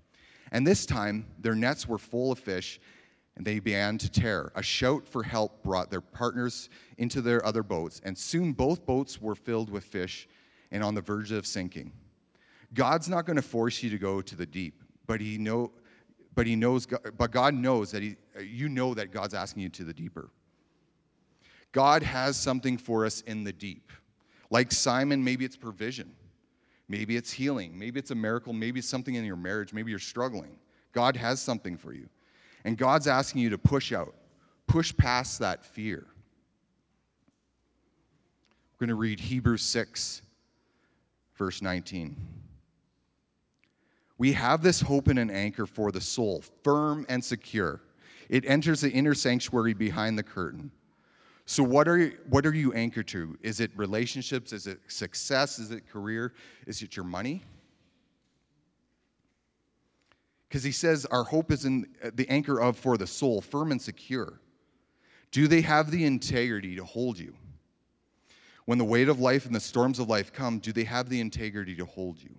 And 0.52 0.66
this 0.66 0.88
time, 0.88 1.28
their 1.40 1.54
nets 1.54 1.88
were 1.88 2.00
full 2.00 2.32
of 2.32 2.40
fish, 2.40 2.80
and 3.36 3.46
they 3.46 3.60
began 3.60 4.00
to 4.00 4.10
tear. 4.10 4.52
A 4.56 4.64
shout 4.64 5.08
for 5.08 5.22
help 5.22 5.62
brought 5.62 5.92
their 5.92 6.02
partners 6.02 6.70
into 6.98 7.22
their 7.22 7.46
other 7.46 7.62
boats, 7.62 8.02
and 8.04 8.18
soon 8.18 8.54
both 8.54 8.88
boats 8.88 9.22
were 9.22 9.36
filled 9.36 9.70
with 9.70 9.84
fish 9.84 10.28
and 10.72 10.84
on 10.84 10.96
the 10.96 11.02
verge 11.02 11.32
of 11.32 11.46
sinking. 11.46 11.92
God's 12.74 13.08
not 13.08 13.28
going 13.28 13.36
to 13.36 13.44
force 13.44 13.84
you 13.84 13.92
to 13.92 14.00
go 14.00 14.22
to 14.24 14.36
the 14.36 14.48
deep, 14.48 14.82
but 15.06 15.22
He 15.22 15.38
know, 15.38 15.72
but 16.34 16.46
he 16.46 16.56
knows 16.56 16.86
but 16.86 17.32
god 17.32 17.56
knows 17.56 17.90
that 17.90 18.04
he 18.04 18.16
you 18.40 18.70
know 18.70 18.94
that 18.94 19.12
god's 19.12 19.34
asking 19.34 19.64
you 19.64 19.70
to 19.70 19.84
the 19.84 19.94
deeper 19.94 20.30
god 21.72 22.04
has 22.04 22.38
something 22.38 22.78
for 22.78 23.08
us 23.08 23.22
in 23.22 23.44
the 23.44 23.52
deep 23.52 23.92
like 24.52 24.72
simon 24.72 25.24
maybe 25.24 25.44
it's 25.44 25.58
provision 25.58 26.14
maybe 26.88 27.18
it's 27.18 27.32
healing. 27.32 27.78
Maybe 27.78 28.00
it's 28.00 28.12
a 28.12 28.16
miracle. 28.16 28.54
Maybe 28.54 28.80
it's 28.80 28.90
something 28.90 29.16
in 29.16 29.26
your 29.26 29.36
marriage. 29.36 29.74
Maybe 29.74 29.92
you're 29.92 30.00
struggling. 30.00 30.58
God 30.94 31.16
has 31.16 31.42
something 31.42 31.78
for 31.78 31.94
you. 31.94 32.10
And 32.64 32.78
god's 32.78 33.08
asking 33.08 33.42
you 33.42 33.50
to 33.52 33.58
push 33.58 33.94
out 33.94 34.14
push 34.68 34.96
past 34.98 35.40
that 35.40 35.66
fear. 35.66 36.06
We're 38.74 38.86
going 38.86 38.90
to 38.90 38.96
read 38.96 39.20
hebrews 39.20 39.62
6 39.62 40.22
verse 41.38 41.62
19 41.62 42.16
we 44.18 44.34
have 44.34 44.64
this 44.64 44.82
hope 44.82 45.08
and 45.08 45.20
an 45.20 45.30
anchor 45.30 45.66
for 45.66 45.92
the 45.92 46.02
soul, 46.02 46.44
firm 46.64 47.06
and 47.08 47.24
secure. 47.24 47.82
It 48.30 48.46
enters 48.46 48.82
the 48.82 48.90
inner 48.90 49.14
sanctuary 49.14 49.74
behind 49.74 50.18
the 50.18 50.24
curtain. 50.24 50.72
So 51.50 51.64
what 51.64 51.88
are 51.88 52.10
what 52.30 52.46
are 52.46 52.54
you 52.54 52.74
anchored 52.74 53.08
to? 53.08 53.38
Is 53.42 53.62
it 53.62 53.72
relationships? 53.78 54.52
Is 54.52 54.68
it 54.68 54.80
success? 54.88 55.60
Is 55.60 55.72
it 55.72 55.90
career? 55.90 56.34
Is 56.68 56.82
it 56.82 56.98
your 56.98 57.06
money? 57.06 57.42
Because 60.48 60.64
he 60.64 60.74
says 60.74 61.06
our 61.06 61.24
hope 61.24 61.50
is 61.50 61.64
in 61.64 61.88
uh, 62.04 62.12
the 62.14 62.28
anchor 62.30 62.60
of 62.60 62.78
for 62.78 62.98
the 62.98 63.08
soul, 63.08 63.40
firm 63.40 63.72
and 63.72 63.82
secure. 63.82 64.42
Do 65.32 65.48
they 65.48 65.62
have 65.62 65.90
the 65.90 66.04
integrity 66.04 66.76
to 66.76 66.84
hold 66.84 67.18
you? 67.18 67.34
When 68.66 68.78
the 68.78 68.86
weight 68.86 69.08
of 69.08 69.22
life 69.22 69.46
and 69.46 69.56
the 69.56 69.62
storms 69.62 70.00
of 70.00 70.10
life 70.10 70.34
come, 70.34 70.60
do 70.60 70.74
they 70.74 70.84
have 70.84 71.08
the 71.08 71.22
integrity 71.22 71.76
to 71.76 71.86
hold 71.86 72.22
you? 72.22 72.38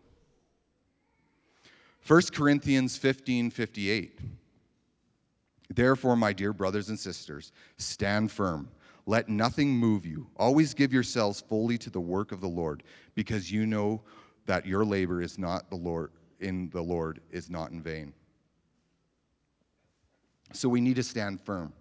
1 2.06 2.22
Corinthians 2.34 2.98
15 2.98 3.50
58. 3.50 4.20
Therefore, 5.70 6.14
my 6.14 6.34
dear 6.34 6.52
brothers 6.52 6.90
and 6.90 7.00
sisters, 7.00 7.52
stand 7.78 8.30
firm. 8.30 8.68
Let 9.08 9.30
nothing 9.30 9.70
move 9.70 10.04
you. 10.04 10.26
Always 10.36 10.74
give 10.74 10.92
yourselves 10.92 11.40
fully 11.40 11.78
to 11.78 11.88
the 11.88 11.98
work 11.98 12.30
of 12.30 12.42
the 12.42 12.46
Lord, 12.46 12.82
because 13.14 13.50
you 13.50 13.64
know 13.64 14.02
that 14.44 14.66
your 14.66 14.84
labor 14.84 15.22
is 15.22 15.38
not 15.38 15.70
the 15.70 15.76
Lord 15.76 16.10
in 16.40 16.68
the 16.74 16.82
Lord 16.82 17.22
is 17.30 17.48
not 17.48 17.70
in 17.70 17.80
vain. 17.80 18.12
So 20.52 20.68
we 20.68 20.82
need 20.82 20.96
to 20.96 21.02
stand 21.02 21.40
firm. 21.40 21.72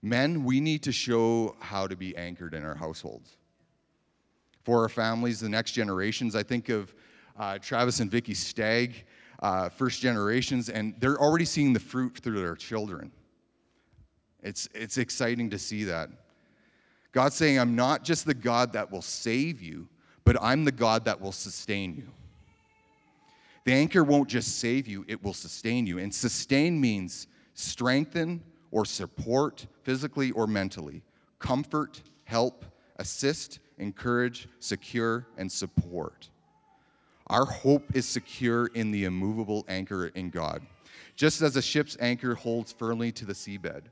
Men, 0.00 0.44
we 0.44 0.60
need 0.60 0.82
to 0.84 0.92
show 0.92 1.54
how 1.60 1.86
to 1.86 1.94
be 1.94 2.16
anchored 2.16 2.54
in 2.54 2.64
our 2.64 2.74
households. 2.74 3.36
For 4.64 4.80
our 4.80 4.88
families, 4.88 5.40
the 5.40 5.50
next 5.50 5.72
generations, 5.72 6.34
I 6.34 6.42
think 6.42 6.70
of 6.70 6.94
uh, 7.38 7.58
Travis 7.58 8.00
and 8.00 8.10
Vicky 8.10 8.32
Stagg, 8.32 9.04
uh, 9.40 9.68
first 9.68 10.00
generations, 10.00 10.70
and 10.70 10.94
they're 11.00 11.20
already 11.20 11.44
seeing 11.44 11.74
the 11.74 11.80
fruit 11.80 12.16
through 12.16 12.40
their 12.40 12.56
children. 12.56 13.12
It's, 14.48 14.66
it's 14.74 14.96
exciting 14.96 15.50
to 15.50 15.58
see 15.58 15.84
that. 15.84 16.08
God's 17.12 17.36
saying, 17.36 17.58
I'm 17.58 17.76
not 17.76 18.02
just 18.02 18.24
the 18.24 18.32
God 18.32 18.72
that 18.72 18.90
will 18.90 19.02
save 19.02 19.60
you, 19.60 19.88
but 20.24 20.40
I'm 20.40 20.64
the 20.64 20.72
God 20.72 21.04
that 21.04 21.20
will 21.20 21.32
sustain 21.32 21.94
you. 21.94 22.08
The 23.66 23.74
anchor 23.74 24.02
won't 24.02 24.30
just 24.30 24.58
save 24.58 24.88
you, 24.88 25.04
it 25.06 25.22
will 25.22 25.34
sustain 25.34 25.86
you. 25.86 25.98
And 25.98 26.14
sustain 26.14 26.80
means 26.80 27.26
strengthen 27.52 28.42
or 28.70 28.86
support 28.86 29.66
physically 29.82 30.30
or 30.30 30.46
mentally, 30.46 31.02
comfort, 31.38 32.00
help, 32.24 32.64
assist, 32.96 33.58
encourage, 33.76 34.48
secure, 34.60 35.26
and 35.36 35.52
support. 35.52 36.30
Our 37.26 37.44
hope 37.44 37.94
is 37.94 38.08
secure 38.08 38.68
in 38.68 38.92
the 38.92 39.04
immovable 39.04 39.66
anchor 39.68 40.06
in 40.06 40.30
God, 40.30 40.62
just 41.16 41.42
as 41.42 41.54
a 41.56 41.62
ship's 41.62 41.98
anchor 42.00 42.34
holds 42.34 42.72
firmly 42.72 43.12
to 43.12 43.26
the 43.26 43.34
seabed. 43.34 43.82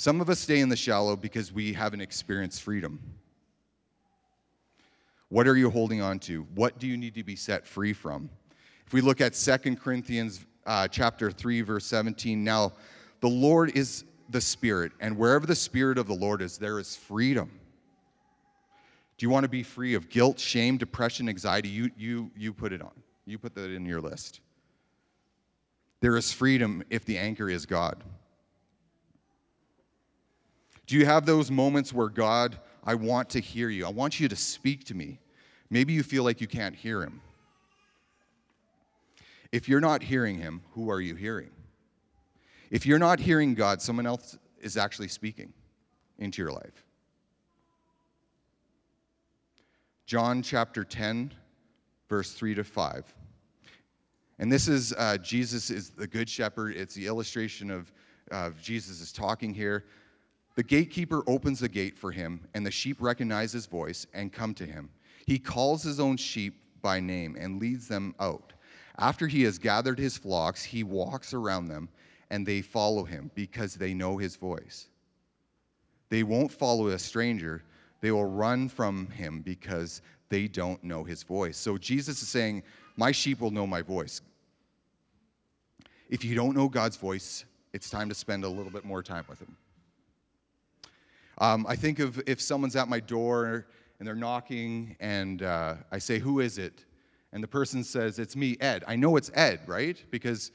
Some 0.00 0.22
of 0.22 0.30
us 0.30 0.38
stay 0.38 0.60
in 0.60 0.70
the 0.70 0.76
shallow 0.76 1.14
because 1.14 1.52
we 1.52 1.74
haven't 1.74 2.00
experienced 2.00 2.62
freedom. 2.62 3.00
What 5.28 5.46
are 5.46 5.58
you 5.58 5.68
holding 5.68 6.00
on 6.00 6.18
to? 6.20 6.46
What 6.54 6.78
do 6.78 6.86
you 6.86 6.96
need 6.96 7.14
to 7.16 7.22
be 7.22 7.36
set 7.36 7.66
free 7.66 7.92
from? 7.92 8.30
If 8.86 8.94
we 8.94 9.02
look 9.02 9.20
at 9.20 9.34
2 9.34 9.76
Corinthians 9.76 10.46
uh, 10.64 10.88
chapter 10.88 11.30
3, 11.30 11.60
verse 11.60 11.84
17, 11.84 12.42
now 12.42 12.72
the 13.20 13.28
Lord 13.28 13.76
is 13.76 14.04
the 14.30 14.40
Spirit, 14.40 14.92
and 15.00 15.18
wherever 15.18 15.46
the 15.46 15.54
Spirit 15.54 15.98
of 15.98 16.06
the 16.06 16.14
Lord 16.14 16.40
is, 16.40 16.56
there 16.56 16.78
is 16.78 16.96
freedom. 16.96 17.50
Do 19.18 19.26
you 19.26 19.28
want 19.28 19.44
to 19.44 19.50
be 19.50 19.62
free 19.62 19.92
of 19.92 20.08
guilt, 20.08 20.40
shame, 20.40 20.78
depression, 20.78 21.28
anxiety? 21.28 21.68
You, 21.68 21.90
you, 21.98 22.30
you 22.34 22.54
put 22.54 22.72
it 22.72 22.80
on. 22.80 23.02
You 23.26 23.36
put 23.36 23.54
that 23.54 23.70
in 23.70 23.84
your 23.84 24.00
list. 24.00 24.40
There 26.00 26.16
is 26.16 26.32
freedom 26.32 26.84
if 26.88 27.04
the 27.04 27.18
anchor 27.18 27.50
is 27.50 27.66
God. 27.66 28.02
Do 30.90 30.98
you 30.98 31.06
have 31.06 31.24
those 31.24 31.52
moments 31.52 31.92
where 31.92 32.08
God, 32.08 32.58
I 32.82 32.96
want 32.96 33.30
to 33.30 33.40
hear 33.40 33.68
you? 33.68 33.86
I 33.86 33.90
want 33.90 34.18
you 34.18 34.26
to 34.26 34.34
speak 34.34 34.82
to 34.86 34.94
me. 34.96 35.20
Maybe 35.70 35.92
you 35.92 36.02
feel 36.02 36.24
like 36.24 36.40
you 36.40 36.48
can't 36.48 36.74
hear 36.74 37.00
him. 37.02 37.20
If 39.52 39.68
you're 39.68 39.78
not 39.78 40.02
hearing 40.02 40.38
him, 40.38 40.62
who 40.72 40.90
are 40.90 41.00
you 41.00 41.14
hearing? 41.14 41.50
If 42.72 42.86
you're 42.86 42.98
not 42.98 43.20
hearing 43.20 43.54
God, 43.54 43.80
someone 43.80 44.04
else 44.04 44.36
is 44.60 44.76
actually 44.76 45.06
speaking 45.06 45.52
into 46.18 46.42
your 46.42 46.50
life. 46.50 46.84
John 50.06 50.42
chapter 50.42 50.82
10, 50.82 51.32
verse 52.08 52.32
3 52.32 52.56
to 52.56 52.64
5. 52.64 53.14
And 54.40 54.50
this 54.50 54.66
is 54.66 54.92
uh, 54.94 55.18
Jesus 55.18 55.70
is 55.70 55.90
the 55.90 56.08
good 56.08 56.28
shepherd. 56.28 56.74
It's 56.74 56.96
the 56.96 57.06
illustration 57.06 57.70
of, 57.70 57.92
Jesus 58.60 59.00
is 59.00 59.12
talking 59.12 59.54
here. 59.54 59.84
The 60.60 60.64
gatekeeper 60.64 61.22
opens 61.26 61.60
the 61.60 61.70
gate 61.70 61.98
for 61.98 62.12
him, 62.12 62.46
and 62.52 62.66
the 62.66 62.70
sheep 62.70 62.98
recognize 63.00 63.50
his 63.50 63.64
voice 63.64 64.06
and 64.12 64.30
come 64.30 64.52
to 64.56 64.66
him. 64.66 64.90
He 65.24 65.38
calls 65.38 65.82
his 65.82 65.98
own 65.98 66.18
sheep 66.18 66.60
by 66.82 67.00
name 67.00 67.34
and 67.40 67.58
leads 67.58 67.88
them 67.88 68.14
out. 68.20 68.52
After 68.98 69.26
he 69.26 69.42
has 69.44 69.58
gathered 69.58 69.98
his 69.98 70.18
flocks, 70.18 70.62
he 70.62 70.82
walks 70.84 71.32
around 71.32 71.68
them, 71.68 71.88
and 72.28 72.46
they 72.46 72.60
follow 72.60 73.04
him 73.04 73.30
because 73.34 73.74
they 73.74 73.94
know 73.94 74.18
his 74.18 74.36
voice. 74.36 74.90
They 76.10 76.24
won't 76.24 76.52
follow 76.52 76.88
a 76.88 76.98
stranger, 76.98 77.64
they 78.02 78.10
will 78.10 78.26
run 78.26 78.68
from 78.68 79.06
him 79.06 79.40
because 79.40 80.02
they 80.28 80.46
don't 80.46 80.84
know 80.84 81.04
his 81.04 81.22
voice. 81.22 81.56
So 81.56 81.78
Jesus 81.78 82.20
is 82.20 82.28
saying, 82.28 82.64
My 82.98 83.12
sheep 83.12 83.40
will 83.40 83.50
know 83.50 83.66
my 83.66 83.80
voice. 83.80 84.20
If 86.10 86.22
you 86.22 86.34
don't 86.34 86.54
know 86.54 86.68
God's 86.68 86.98
voice, 86.98 87.46
it's 87.72 87.88
time 87.88 88.10
to 88.10 88.14
spend 88.14 88.44
a 88.44 88.48
little 88.50 88.70
bit 88.70 88.84
more 88.84 89.02
time 89.02 89.24
with 89.26 89.40
him. 89.40 89.56
Um, 91.40 91.64
I 91.66 91.74
think 91.74 91.98
of 92.00 92.22
if 92.26 92.40
someone's 92.40 92.76
at 92.76 92.88
my 92.88 93.00
door 93.00 93.66
and 93.98 94.06
they're 94.06 94.14
knocking, 94.14 94.96
and 95.00 95.42
uh, 95.42 95.76
I 95.90 95.98
say, 95.98 96.18
Who 96.18 96.40
is 96.40 96.58
it? 96.58 96.84
And 97.32 97.42
the 97.42 97.48
person 97.48 97.82
says, 97.82 98.18
It's 98.18 98.36
me, 98.36 98.58
Ed. 98.60 98.84
I 98.86 98.96
know 98.96 99.16
it's 99.16 99.30
Ed, 99.34 99.60
right? 99.66 100.02
Because, 100.10 100.52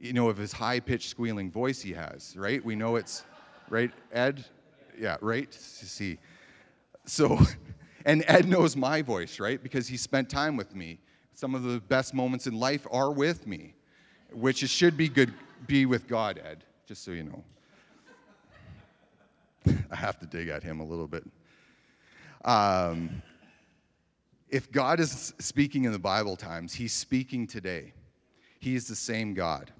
you 0.00 0.14
know, 0.14 0.30
of 0.30 0.38
his 0.38 0.52
high 0.52 0.80
pitched 0.80 1.10
squealing 1.10 1.50
voice 1.50 1.82
he 1.82 1.92
has, 1.92 2.34
right? 2.36 2.64
We 2.64 2.74
know 2.74 2.96
it's, 2.96 3.24
right, 3.68 3.90
Ed? 4.12 4.44
Yeah, 4.98 5.16
right? 5.20 5.52
See. 5.52 6.18
So, 7.04 7.38
and 8.06 8.24
Ed 8.26 8.48
knows 8.48 8.74
my 8.74 9.02
voice, 9.02 9.38
right? 9.38 9.62
Because 9.62 9.86
he 9.88 9.98
spent 9.98 10.30
time 10.30 10.56
with 10.56 10.74
me. 10.74 10.98
Some 11.34 11.54
of 11.54 11.62
the 11.62 11.80
best 11.80 12.14
moments 12.14 12.46
in 12.46 12.58
life 12.58 12.86
are 12.90 13.10
with 13.10 13.46
me, 13.46 13.74
which 14.32 14.62
it 14.62 14.70
should 14.70 14.96
be 14.96 15.08
good, 15.08 15.32
be 15.66 15.86
with 15.86 16.08
God, 16.08 16.40
Ed, 16.44 16.64
just 16.86 17.04
so 17.04 17.10
you 17.10 17.24
know. 17.24 17.42
I 19.92 19.96
have 19.96 20.18
to 20.20 20.26
dig 20.26 20.48
at 20.48 20.62
him 20.62 20.80
a 20.80 20.84
little 20.84 21.06
bit. 21.06 21.24
Um, 22.44 23.22
if 24.48 24.72
God 24.72 25.00
is 25.00 25.32
speaking 25.38 25.84
in 25.84 25.92
the 25.92 25.98
Bible 25.98 26.36
times, 26.36 26.74
He's 26.74 26.92
speaking 26.92 27.46
today. 27.46 27.92
He 28.58 28.74
is 28.74 28.86
the 28.86 28.96
same 28.96 29.34
God. 29.34 29.70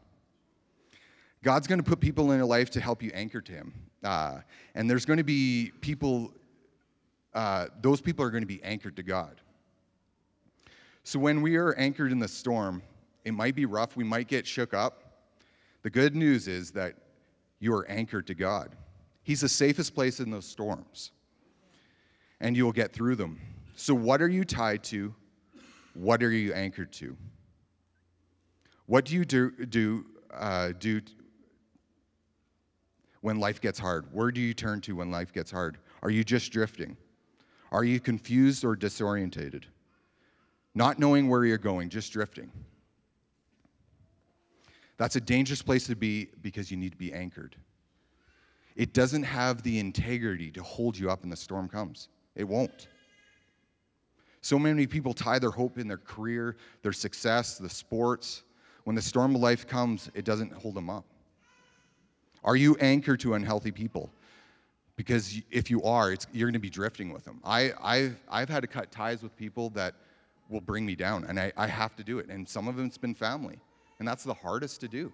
God's 1.42 1.66
going 1.66 1.78
to 1.78 1.84
put 1.84 2.00
people 2.00 2.30
in 2.30 2.38
your 2.38 2.46
life 2.46 2.70
to 2.70 2.80
help 2.80 3.02
you 3.02 3.10
anchor 3.12 3.40
to 3.40 3.52
Him. 3.52 3.74
Uh, 4.02 4.38
and 4.74 4.88
there's 4.88 5.04
going 5.04 5.18
to 5.18 5.24
be 5.24 5.72
people, 5.80 6.32
uh, 7.34 7.66
those 7.80 8.00
people 8.00 8.24
are 8.24 8.30
going 8.30 8.42
to 8.42 8.46
be 8.46 8.62
anchored 8.62 8.96
to 8.96 9.02
God. 9.02 9.40
So 11.04 11.18
when 11.18 11.42
we 11.42 11.56
are 11.56 11.74
anchored 11.74 12.12
in 12.12 12.18
the 12.18 12.28
storm, 12.28 12.82
it 13.24 13.32
might 13.32 13.54
be 13.54 13.66
rough, 13.66 13.96
we 13.96 14.04
might 14.04 14.28
get 14.28 14.46
shook 14.46 14.72
up. 14.72 15.28
The 15.82 15.90
good 15.90 16.14
news 16.14 16.48
is 16.48 16.70
that 16.72 16.94
you 17.58 17.74
are 17.74 17.88
anchored 17.88 18.26
to 18.28 18.34
God. 18.34 18.76
He's 19.22 19.40
the 19.40 19.48
safest 19.48 19.94
place 19.94 20.20
in 20.20 20.30
those 20.30 20.46
storms, 20.46 21.12
and 22.40 22.56
you 22.56 22.64
will 22.64 22.72
get 22.72 22.92
through 22.92 23.16
them. 23.16 23.40
So, 23.76 23.94
what 23.94 24.20
are 24.20 24.28
you 24.28 24.44
tied 24.44 24.82
to? 24.84 25.14
What 25.94 26.22
are 26.22 26.30
you 26.30 26.52
anchored 26.52 26.92
to? 26.94 27.16
What 28.86 29.04
do 29.04 29.14
you 29.14 29.24
do, 29.24 29.50
do, 29.66 30.06
uh, 30.32 30.72
do 30.78 31.00
when 33.20 33.38
life 33.38 33.60
gets 33.60 33.78
hard? 33.78 34.06
Where 34.12 34.30
do 34.30 34.40
you 34.40 34.54
turn 34.54 34.80
to 34.82 34.96
when 34.96 35.10
life 35.10 35.32
gets 35.32 35.50
hard? 35.50 35.78
Are 36.02 36.10
you 36.10 36.24
just 36.24 36.52
drifting? 36.52 36.96
Are 37.70 37.84
you 37.84 38.00
confused 38.00 38.64
or 38.64 38.76
disorientated? 38.76 39.64
Not 40.74 40.98
knowing 40.98 41.28
where 41.28 41.44
you're 41.44 41.58
going, 41.58 41.88
just 41.88 42.12
drifting. 42.12 42.50
That's 44.96 45.16
a 45.16 45.20
dangerous 45.20 45.62
place 45.62 45.86
to 45.86 45.96
be 45.96 46.28
because 46.42 46.70
you 46.70 46.76
need 46.76 46.92
to 46.92 46.98
be 46.98 47.12
anchored. 47.12 47.56
It 48.76 48.92
doesn't 48.92 49.24
have 49.24 49.62
the 49.62 49.78
integrity 49.78 50.50
to 50.52 50.62
hold 50.62 50.98
you 50.98 51.10
up 51.10 51.22
when 51.22 51.30
the 51.30 51.36
storm 51.36 51.68
comes. 51.68 52.08
It 52.34 52.44
won't. 52.44 52.88
So 54.40 54.58
many 54.58 54.86
people 54.86 55.14
tie 55.14 55.38
their 55.38 55.50
hope 55.50 55.78
in 55.78 55.86
their 55.86 55.98
career, 55.98 56.56
their 56.82 56.92
success, 56.92 57.58
the 57.58 57.68
sports. 57.68 58.42
When 58.84 58.96
the 58.96 59.02
storm 59.02 59.34
of 59.36 59.40
life 59.40 59.66
comes, 59.66 60.10
it 60.14 60.24
doesn't 60.24 60.52
hold 60.52 60.74
them 60.74 60.90
up. 60.90 61.04
Are 62.42 62.56
you 62.56 62.76
anchored 62.80 63.20
to 63.20 63.34
unhealthy 63.34 63.70
people? 63.70 64.10
Because 64.96 65.40
if 65.50 65.70
you 65.70 65.82
are, 65.84 66.14
you're 66.32 66.46
going 66.46 66.52
to 66.54 66.58
be 66.58 66.70
drifting 66.70 67.12
with 67.12 67.24
them. 67.24 67.40
I, 67.44 67.72
I've, 67.80 68.16
I've 68.28 68.48
had 68.48 68.60
to 68.60 68.66
cut 68.66 68.90
ties 68.90 69.22
with 69.22 69.36
people 69.36 69.70
that 69.70 69.94
will 70.48 70.60
bring 70.60 70.84
me 70.84 70.96
down, 70.96 71.24
and 71.24 71.38
I, 71.38 71.52
I 71.56 71.66
have 71.66 71.94
to 71.96 72.04
do 72.04 72.18
it. 72.18 72.28
And 72.28 72.48
some 72.48 72.68
of 72.68 72.76
them, 72.76 72.86
it's 72.86 72.98
been 72.98 73.14
family, 73.14 73.58
and 74.00 74.08
that's 74.08 74.24
the 74.24 74.34
hardest 74.34 74.80
to 74.80 74.88
do. 74.88 75.12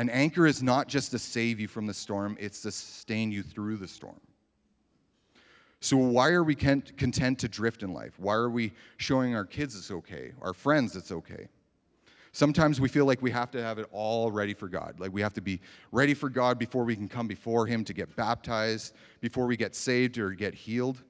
An 0.00 0.08
anchor 0.08 0.46
is 0.46 0.62
not 0.62 0.88
just 0.88 1.10
to 1.10 1.18
save 1.18 1.60
you 1.60 1.68
from 1.68 1.86
the 1.86 1.92
storm, 1.92 2.34
it's 2.40 2.62
to 2.62 2.72
sustain 2.72 3.30
you 3.30 3.42
through 3.42 3.76
the 3.76 3.86
storm. 3.86 4.18
So, 5.80 5.98
why 5.98 6.30
are 6.30 6.42
we 6.42 6.54
content 6.54 7.38
to 7.40 7.48
drift 7.48 7.82
in 7.82 7.92
life? 7.92 8.18
Why 8.18 8.32
are 8.32 8.48
we 8.48 8.72
showing 8.96 9.34
our 9.34 9.44
kids 9.44 9.76
it's 9.76 9.90
okay, 9.90 10.32
our 10.40 10.54
friends 10.54 10.96
it's 10.96 11.12
okay? 11.12 11.48
Sometimes 12.32 12.80
we 12.80 12.88
feel 12.88 13.04
like 13.04 13.20
we 13.20 13.30
have 13.30 13.50
to 13.50 13.62
have 13.62 13.78
it 13.78 13.90
all 13.92 14.32
ready 14.32 14.54
for 14.54 14.68
God. 14.68 14.98
Like 14.98 15.12
we 15.12 15.20
have 15.20 15.34
to 15.34 15.42
be 15.42 15.60
ready 15.92 16.14
for 16.14 16.30
God 16.30 16.58
before 16.58 16.84
we 16.84 16.96
can 16.96 17.06
come 17.06 17.28
before 17.28 17.66
Him 17.66 17.84
to 17.84 17.92
get 17.92 18.16
baptized, 18.16 18.94
before 19.20 19.44
we 19.44 19.54
get 19.54 19.74
saved 19.74 20.16
or 20.16 20.30
get 20.30 20.54
healed. 20.54 21.02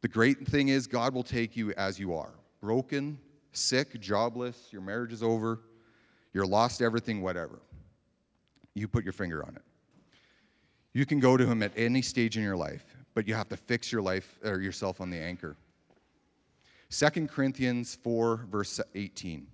The 0.00 0.08
great 0.08 0.48
thing 0.48 0.68
is, 0.68 0.86
God 0.86 1.12
will 1.12 1.22
take 1.22 1.54
you 1.54 1.72
as 1.72 1.98
you 1.98 2.14
are 2.14 2.32
broken, 2.62 3.18
sick, 3.52 4.00
jobless, 4.00 4.68
your 4.70 4.80
marriage 4.80 5.12
is 5.12 5.22
over, 5.22 5.60
you're 6.32 6.46
lost 6.46 6.80
everything, 6.80 7.20
whatever. 7.20 7.60
You 8.74 8.88
put 8.88 9.04
your 9.04 9.12
finger 9.12 9.44
on 9.44 9.56
it. 9.56 9.62
You 10.92 11.06
can 11.06 11.20
go 11.20 11.36
to 11.36 11.46
Him 11.46 11.62
at 11.62 11.72
any 11.76 12.02
stage 12.02 12.36
in 12.36 12.42
your 12.42 12.56
life, 12.56 12.84
but 13.14 13.26
you 13.26 13.34
have 13.34 13.48
to 13.48 13.56
fix 13.56 13.90
your 13.90 14.02
life 14.02 14.38
or 14.44 14.60
yourself 14.60 15.00
on 15.00 15.10
the 15.10 15.18
anchor. 15.18 15.56
2 16.90 17.26
Corinthians 17.26 17.96
4, 18.02 18.46
verse 18.50 18.80
18. 18.94 19.46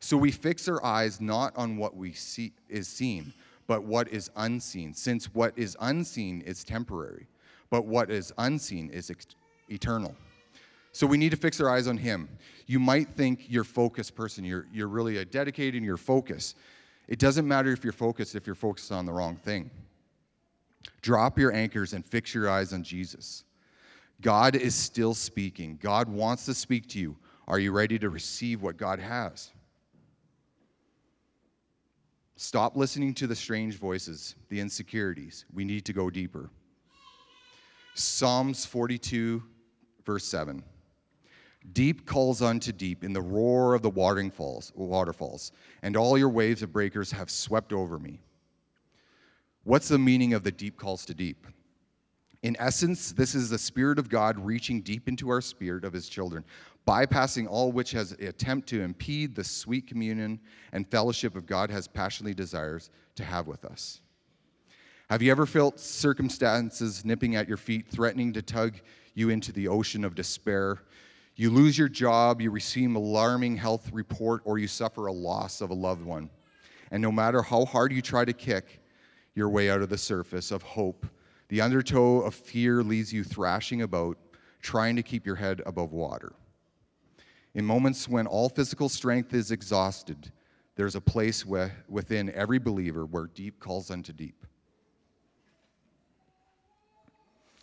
So 0.00 0.16
we 0.16 0.30
fix 0.30 0.68
our 0.68 0.84
eyes 0.84 1.20
not 1.20 1.56
on 1.56 1.76
what 1.76 1.96
we 1.96 2.12
see 2.12 2.52
is 2.68 2.88
seen, 2.88 3.32
but 3.66 3.84
what 3.84 4.08
is 4.08 4.30
unseen, 4.36 4.94
since 4.94 5.26
what 5.34 5.52
is 5.56 5.76
unseen 5.80 6.40
is 6.42 6.64
temporary, 6.64 7.26
but 7.70 7.84
what 7.84 8.10
is 8.10 8.32
unseen 8.38 8.90
is 8.90 9.10
ex- 9.10 9.26
eternal. 9.68 10.14
So 10.92 11.06
we 11.06 11.18
need 11.18 11.30
to 11.30 11.36
fix 11.36 11.60
our 11.60 11.68
eyes 11.68 11.86
on 11.86 11.96
him. 11.96 12.28
You 12.66 12.80
might 12.80 13.10
think 13.10 13.46
you're 13.48 13.64
focused 13.64 14.14
person, 14.14 14.44
you're, 14.44 14.66
you're 14.72 14.88
really 14.88 15.18
a 15.18 15.24
dedicated 15.24 15.82
you're 15.82 15.96
focused. 15.96 16.56
It 17.08 17.18
doesn't 17.18 17.48
matter 17.48 17.72
if 17.72 17.82
you're 17.82 17.92
focused 17.92 18.34
if 18.34 18.46
you're 18.46 18.54
focused 18.54 18.92
on 18.92 19.06
the 19.06 19.12
wrong 19.12 19.36
thing. 19.36 19.70
Drop 21.00 21.38
your 21.38 21.52
anchors 21.52 21.94
and 21.94 22.04
fix 22.04 22.34
your 22.34 22.50
eyes 22.50 22.72
on 22.72 22.82
Jesus. 22.82 23.44
God 24.20 24.54
is 24.54 24.74
still 24.74 25.14
speaking. 25.14 25.78
God 25.80 26.08
wants 26.08 26.44
to 26.46 26.54
speak 26.54 26.88
to 26.90 26.98
you. 26.98 27.16
Are 27.46 27.58
you 27.58 27.72
ready 27.72 27.98
to 27.98 28.10
receive 28.10 28.62
what 28.62 28.76
God 28.76 28.98
has? 28.98 29.50
Stop 32.36 32.76
listening 32.76 33.14
to 33.14 33.26
the 33.26 33.34
strange 33.34 33.76
voices, 33.76 34.34
the 34.48 34.60
insecurities. 34.60 35.44
We 35.52 35.64
need 35.64 35.84
to 35.86 35.92
go 35.92 36.10
deeper. 36.10 36.50
Psalms 37.94 38.64
42, 38.64 39.42
verse 40.04 40.24
7. 40.24 40.62
Deep 41.72 42.06
calls 42.06 42.40
unto 42.40 42.72
deep 42.72 43.04
in 43.04 43.12
the 43.12 43.20
roar 43.20 43.74
of 43.74 43.82
the 43.82 43.90
watering 43.90 44.30
falls, 44.30 44.72
waterfalls, 44.74 45.52
and 45.82 45.96
all 45.96 46.16
your 46.16 46.28
waves 46.28 46.62
of 46.62 46.72
breakers 46.72 47.12
have 47.12 47.30
swept 47.30 47.72
over 47.72 47.98
me. 47.98 48.20
What's 49.64 49.88
the 49.88 49.98
meaning 49.98 50.32
of 50.32 50.44
the 50.44 50.52
deep 50.52 50.76
calls 50.76 51.04
to 51.06 51.14
deep? 51.14 51.46
In 52.42 52.56
essence, 52.58 53.12
this 53.12 53.34
is 53.34 53.50
the 53.50 53.58
Spirit 53.58 53.98
of 53.98 54.08
God 54.08 54.38
reaching 54.38 54.80
deep 54.80 55.08
into 55.08 55.28
our 55.28 55.40
spirit 55.40 55.84
of 55.84 55.92
His 55.92 56.08
children, 56.08 56.44
bypassing 56.86 57.48
all 57.48 57.72
which 57.72 57.90
has 57.90 58.12
attempt 58.12 58.68
to 58.68 58.80
impede 58.80 59.34
the 59.34 59.44
sweet 59.44 59.86
communion 59.86 60.40
and 60.72 60.88
fellowship 60.88 61.36
of 61.36 61.46
God 61.46 61.70
has 61.70 61.88
passionately 61.88 62.34
desires 62.34 62.90
to 63.16 63.24
have 63.24 63.48
with 63.48 63.64
us. 63.64 64.00
Have 65.10 65.20
you 65.20 65.30
ever 65.30 65.46
felt 65.46 65.80
circumstances 65.80 67.04
nipping 67.04 67.34
at 67.34 67.48
your 67.48 67.56
feet, 67.56 67.88
threatening 67.88 68.32
to 68.34 68.42
tug 68.42 68.76
you 69.14 69.30
into 69.30 69.52
the 69.52 69.66
ocean 69.66 70.04
of 70.04 70.14
despair? 70.14 70.78
You 71.38 71.50
lose 71.50 71.78
your 71.78 71.88
job, 71.88 72.40
you 72.40 72.50
receive 72.50 72.90
an 72.90 72.96
alarming 72.96 73.58
health 73.58 73.92
report, 73.92 74.42
or 74.44 74.58
you 74.58 74.66
suffer 74.66 75.06
a 75.06 75.12
loss 75.12 75.60
of 75.60 75.70
a 75.70 75.74
loved 75.74 76.02
one. 76.02 76.30
And 76.90 77.00
no 77.00 77.12
matter 77.12 77.42
how 77.42 77.64
hard 77.64 77.92
you 77.92 78.02
try 78.02 78.24
to 78.24 78.32
kick 78.32 78.82
your 79.36 79.48
way 79.48 79.70
out 79.70 79.80
of 79.80 79.88
the 79.88 79.96
surface 79.96 80.50
of 80.50 80.62
hope, 80.62 81.06
the 81.48 81.60
undertow 81.60 82.22
of 82.22 82.34
fear 82.34 82.82
leaves 82.82 83.12
you 83.12 83.22
thrashing 83.22 83.82
about, 83.82 84.18
trying 84.62 84.96
to 84.96 85.02
keep 85.04 85.24
your 85.24 85.36
head 85.36 85.62
above 85.64 85.92
water. 85.92 86.32
In 87.54 87.64
moments 87.64 88.08
when 88.08 88.26
all 88.26 88.48
physical 88.48 88.88
strength 88.88 89.32
is 89.32 89.52
exhausted, 89.52 90.32
there's 90.74 90.96
a 90.96 91.00
place 91.00 91.46
within 91.46 92.32
every 92.32 92.58
believer 92.58 93.06
where 93.06 93.26
deep 93.26 93.60
calls 93.60 93.92
unto 93.92 94.12
deep. 94.12 94.44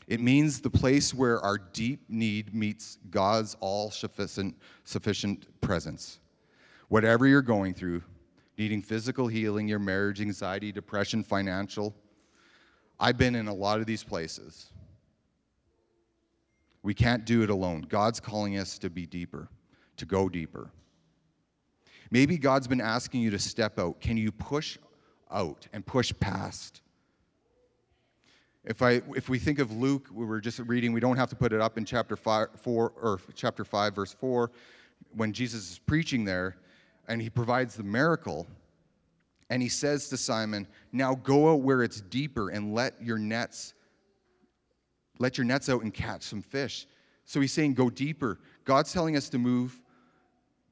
It 0.08 0.20
means 0.20 0.62
the 0.62 0.70
place 0.70 1.14
where 1.14 1.40
our 1.42 1.58
deep 1.58 2.02
need 2.10 2.54
meets 2.54 2.98
God's 3.10 3.56
all 3.60 3.90
sufficient, 3.90 4.56
sufficient 4.84 5.48
presence. 5.62 6.20
Whatever 6.90 7.26
you're 7.26 7.42
going 7.42 7.74
through, 7.74 8.04
needing 8.58 8.82
physical 8.82 9.28
healing, 9.28 9.68
your 9.68 9.80
marriage, 9.80 10.22
anxiety, 10.22 10.72
depression, 10.72 11.24
financial, 11.24 11.96
I've 13.00 13.18
been 13.18 13.36
in 13.36 13.48
a 13.48 13.54
lot 13.54 13.80
of 13.80 13.88
these 13.88 14.04
places. 14.04 14.72
We 16.84 16.94
can't 16.94 17.26
do 17.26 17.42
it 17.42 17.50
alone. 17.50 17.82
God's 17.90 18.20
calling 18.20 18.58
us 18.58 18.78
to 18.80 18.90
be 18.90 19.08
deeper 19.08 19.50
to 19.98 20.06
go 20.06 20.30
deeper. 20.30 20.70
Maybe 22.12 22.38
God's 22.38 22.68
been 22.68 22.82
asking 22.82 23.22
you 23.22 23.32
to 23.32 23.40
step 23.40 23.80
out. 23.80 24.00
Can 24.00 24.18
you 24.18 24.32
push 24.32 24.78
out 25.32 25.68
and 25.74 25.86
push 25.86 26.14
past? 26.20 26.82
If, 28.66 28.82
I, 28.82 29.02
if 29.16 29.30
we 29.30 29.38
think 29.38 29.60
of 29.60 29.72
Luke, 29.72 30.10
we 30.12 30.26
were 30.26 30.42
just 30.42 30.60
reading, 30.60 30.92
we 30.92 31.00
don't 31.00 31.18
have 31.18 31.30
to 31.30 31.36
put 31.36 31.54
it 31.54 31.62
up 31.62 31.78
in 31.78 31.86
chapter 31.86 32.16
five, 32.16 32.48
4 32.62 32.94
or 33.00 33.20
chapter 33.36 33.64
5 33.64 33.96
verse 33.96 34.14
4 34.14 34.52
when 35.14 35.34
Jesus 35.34 35.72
is 35.72 35.80
preaching 35.80 36.26
there 36.26 36.58
and 37.08 37.22
he 37.22 37.30
provides 37.30 37.76
the 37.76 37.84
miracle 37.84 38.48
and 39.52 39.62
he 39.62 39.70
says 39.70 40.10
to 40.10 40.18
Simon, 40.18 40.68
"Now 40.92 41.14
go 41.14 41.54
out 41.54 41.62
where 41.62 41.84
it's 41.84 42.02
deeper 42.02 42.50
and 42.50 42.74
let 42.74 43.00
your 43.00 43.20
nets 43.20 43.76
let 45.20 45.38
your 45.38 45.46
nets 45.46 45.70
out 45.70 45.84
and 45.84 45.94
catch 45.94 46.24
some 46.24 46.42
fish." 46.42 46.88
So 47.26 47.40
he's 47.42 47.54
saying 47.54 47.76
go 47.76 47.92
deeper. 47.92 48.40
God's 48.64 48.92
telling 48.92 49.16
us 49.16 49.30
to 49.30 49.38
move 49.38 49.80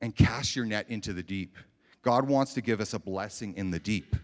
and 0.01 0.15
cast 0.15 0.55
your 0.55 0.65
net 0.65 0.87
into 0.89 1.13
the 1.13 1.21
deep. 1.21 1.55
God 2.01 2.27
wants 2.27 2.55
to 2.55 2.61
give 2.61 2.81
us 2.81 2.95
a 2.95 2.99
blessing 2.99 3.53
in 3.55 3.69
the 3.69 3.79
deep. 3.79 4.15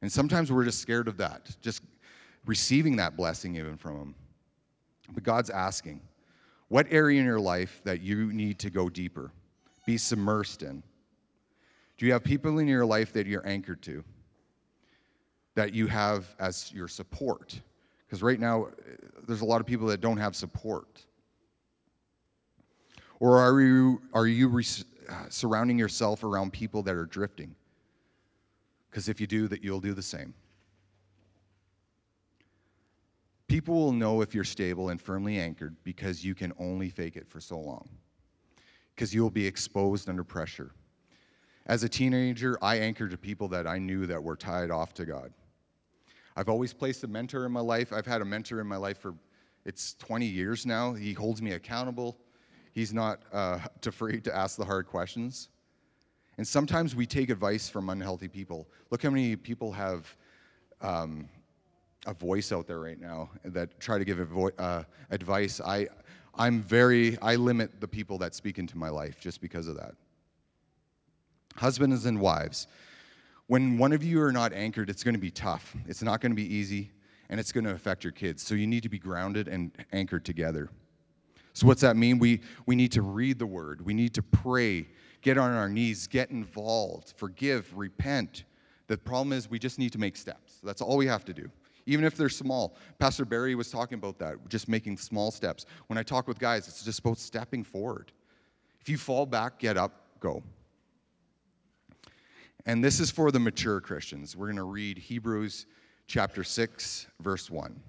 And 0.00 0.10
sometimes 0.10 0.50
we're 0.50 0.64
just 0.64 0.80
scared 0.80 1.06
of 1.06 1.18
that, 1.18 1.54
just 1.60 1.82
receiving 2.50 2.96
that 2.96 3.16
blessing 3.16 3.54
even 3.54 3.76
from 3.76 3.96
Him. 3.96 4.14
But 5.14 5.22
God's 5.22 5.50
asking, 5.50 6.00
what 6.66 6.88
area 6.90 7.20
in 7.20 7.24
your 7.24 7.38
life 7.38 7.80
that 7.84 8.00
you 8.00 8.32
need 8.32 8.58
to 8.58 8.70
go 8.70 8.88
deeper, 8.88 9.30
be 9.86 9.94
submersed 9.94 10.68
in? 10.68 10.82
Do 11.96 12.06
you 12.06 12.12
have 12.12 12.24
people 12.24 12.58
in 12.58 12.66
your 12.66 12.84
life 12.84 13.12
that 13.12 13.28
you're 13.28 13.46
anchored 13.46 13.82
to, 13.82 14.02
that 15.54 15.74
you 15.74 15.86
have 15.86 16.34
as 16.40 16.72
your 16.72 16.88
support? 16.88 17.60
Because 18.04 18.20
right 18.20 18.40
now, 18.40 18.70
there's 19.28 19.42
a 19.42 19.44
lot 19.44 19.60
of 19.60 19.66
people 19.66 19.86
that 19.86 20.00
don't 20.00 20.16
have 20.16 20.34
support. 20.34 21.06
Or 23.20 23.38
are 23.38 23.60
you, 23.60 24.02
are 24.12 24.26
you 24.26 24.48
re- 24.48 24.64
surrounding 25.28 25.78
yourself 25.78 26.24
around 26.24 26.52
people 26.52 26.82
that 26.82 26.96
are 26.96 27.06
drifting? 27.06 27.54
Because 28.90 29.08
if 29.08 29.20
you 29.20 29.28
do, 29.28 29.46
that 29.46 29.62
you'll 29.62 29.80
do 29.80 29.94
the 29.94 30.02
same. 30.02 30.34
People 33.50 33.74
will 33.74 33.92
know 33.92 34.20
if 34.20 34.32
you're 34.32 34.44
stable 34.44 34.90
and 34.90 35.00
firmly 35.00 35.40
anchored 35.40 35.74
because 35.82 36.24
you 36.24 36.36
can 36.36 36.52
only 36.56 36.88
fake 36.88 37.16
it 37.16 37.28
for 37.28 37.40
so 37.40 37.58
long. 37.58 37.88
Because 38.94 39.12
you'll 39.12 39.28
be 39.28 39.44
exposed 39.44 40.08
under 40.08 40.22
pressure. 40.22 40.70
As 41.66 41.82
a 41.82 41.88
teenager, 41.88 42.56
I 42.62 42.76
anchored 42.76 43.10
to 43.10 43.18
people 43.18 43.48
that 43.48 43.66
I 43.66 43.78
knew 43.78 44.06
that 44.06 44.22
were 44.22 44.36
tied 44.36 44.70
off 44.70 44.94
to 44.94 45.04
God. 45.04 45.32
I've 46.36 46.48
always 46.48 46.72
placed 46.72 47.02
a 47.02 47.08
mentor 47.08 47.44
in 47.44 47.50
my 47.50 47.58
life. 47.58 47.92
I've 47.92 48.06
had 48.06 48.22
a 48.22 48.24
mentor 48.24 48.60
in 48.60 48.68
my 48.68 48.76
life 48.76 48.98
for 48.98 49.14
it's 49.64 49.94
20 49.94 50.26
years 50.26 50.64
now. 50.64 50.94
He 50.94 51.12
holds 51.12 51.42
me 51.42 51.50
accountable. 51.50 52.18
He's 52.72 52.94
not 52.94 53.20
uh, 53.32 53.58
afraid 53.84 54.22
to 54.26 54.36
ask 54.36 54.58
the 54.58 54.64
hard 54.64 54.86
questions. 54.86 55.48
And 56.38 56.46
sometimes 56.46 56.94
we 56.94 57.04
take 57.04 57.30
advice 57.30 57.68
from 57.68 57.90
unhealthy 57.90 58.28
people. 58.28 58.68
Look 58.90 59.02
how 59.02 59.10
many 59.10 59.34
people 59.34 59.72
have 59.72 60.16
um, 60.80 61.28
a 62.06 62.14
voice 62.14 62.52
out 62.52 62.66
there 62.66 62.80
right 62.80 63.00
now 63.00 63.30
that 63.44 63.78
try 63.80 63.98
to 63.98 64.04
give 64.04 64.20
uh, 64.58 64.82
advice. 65.10 65.60
I, 65.60 65.88
I'm 66.34 66.62
very, 66.62 67.18
I 67.20 67.36
limit 67.36 67.80
the 67.80 67.88
people 67.88 68.18
that 68.18 68.34
speak 68.34 68.58
into 68.58 68.78
my 68.78 68.88
life 68.88 69.20
just 69.20 69.40
because 69.40 69.66
of 69.66 69.76
that. 69.76 69.94
Husbands 71.56 72.06
and 72.06 72.20
wives, 72.20 72.66
when 73.48 73.76
one 73.78 73.92
of 73.92 74.02
you 74.02 74.22
are 74.22 74.32
not 74.32 74.52
anchored, 74.52 74.88
it's 74.88 75.02
going 75.02 75.14
to 75.14 75.20
be 75.20 75.30
tough. 75.30 75.74
It's 75.86 76.02
not 76.02 76.20
going 76.20 76.32
to 76.32 76.36
be 76.36 76.54
easy, 76.54 76.92
and 77.28 77.40
it's 77.40 77.52
going 77.52 77.64
to 77.64 77.72
affect 77.72 78.04
your 78.04 78.12
kids. 78.12 78.42
So 78.42 78.54
you 78.54 78.66
need 78.66 78.84
to 78.84 78.88
be 78.88 78.98
grounded 78.98 79.48
and 79.48 79.72
anchored 79.92 80.24
together. 80.24 80.70
So, 81.52 81.66
what's 81.66 81.80
that 81.80 81.96
mean? 81.96 82.18
We, 82.18 82.40
we 82.66 82.76
need 82.76 82.92
to 82.92 83.02
read 83.02 83.38
the 83.38 83.46
word, 83.46 83.84
we 83.84 83.92
need 83.92 84.14
to 84.14 84.22
pray, 84.22 84.86
get 85.20 85.36
on 85.36 85.50
our 85.50 85.68
knees, 85.68 86.06
get 86.06 86.30
involved, 86.30 87.14
forgive, 87.16 87.76
repent. 87.76 88.44
The 88.86 88.96
problem 88.96 89.32
is, 89.32 89.50
we 89.50 89.58
just 89.58 89.78
need 89.78 89.92
to 89.92 89.98
make 89.98 90.16
steps. 90.16 90.60
That's 90.62 90.80
all 90.80 90.96
we 90.96 91.06
have 91.06 91.24
to 91.26 91.34
do, 91.34 91.50
even 91.90 92.04
if 92.04 92.16
they're 92.16 92.28
small. 92.28 92.76
Pastor 93.00 93.24
Barry 93.24 93.56
was 93.56 93.68
talking 93.68 93.98
about 93.98 94.18
that, 94.20 94.36
just 94.48 94.68
making 94.68 94.96
small 94.96 95.32
steps. 95.32 95.66
When 95.88 95.98
I 95.98 96.04
talk 96.04 96.28
with 96.28 96.38
guys, 96.38 96.68
it's 96.68 96.84
just 96.84 97.00
about 97.00 97.18
stepping 97.18 97.64
forward. 97.64 98.12
If 98.80 98.88
you 98.88 98.96
fall 98.96 99.26
back, 99.26 99.58
get 99.58 99.76
up, 99.76 99.92
go. 100.20 100.44
And 102.64 102.84
this 102.84 103.00
is 103.00 103.10
for 103.10 103.32
the 103.32 103.40
mature 103.40 103.80
Christians. 103.80 104.36
We're 104.36 104.46
going 104.46 104.56
to 104.56 104.62
read 104.62 104.98
Hebrews 104.98 105.66
chapter 106.06 106.44
6, 106.44 107.08
verse 107.18 107.50
1. 107.50 107.80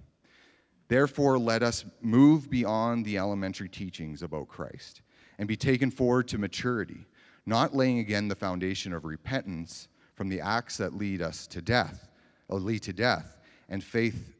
Therefore, 0.87 1.37
let 1.37 1.61
us 1.61 1.85
move 2.01 2.49
beyond 2.49 3.05
the 3.05 3.19
elementary 3.19 3.69
teachings 3.69 4.23
about 4.23 4.47
Christ 4.47 5.01
and 5.37 5.47
be 5.47 5.55
taken 5.55 5.91
forward 5.91 6.27
to 6.29 6.39
maturity, 6.39 7.05
not 7.45 7.75
laying 7.75 7.99
again 7.99 8.27
the 8.27 8.35
foundation 8.35 8.93
of 8.93 9.05
repentance 9.05 9.89
from 10.15 10.27
the 10.27 10.41
acts 10.41 10.77
that 10.77 10.95
lead 10.95 11.21
us 11.21 11.45
to 11.47 11.61
death, 11.61 12.09
uh, 12.49 12.55
lead 12.55 12.81
to 12.81 12.93
death, 12.93 13.37
and 13.71 13.83
faith 13.83 14.35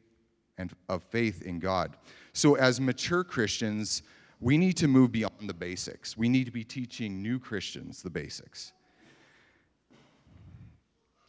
and 0.60 0.72
of 0.88 1.02
faith 1.02 1.42
in 1.42 1.58
God. 1.58 1.98
So, 2.34 2.54
as 2.54 2.80
mature 2.80 3.24
Christians, 3.24 4.04
we 4.40 4.60
need 4.60 4.78
to 4.78 4.88
move 4.88 5.12
beyond 5.12 5.50
the 5.50 5.54
basics. 5.56 6.16
We 6.16 6.30
need 6.30 6.46
to 6.46 6.52
be 6.52 6.64
teaching 6.64 7.24
new 7.24 7.40
Christians 7.40 8.04
the 8.04 8.12
basics 8.12 8.74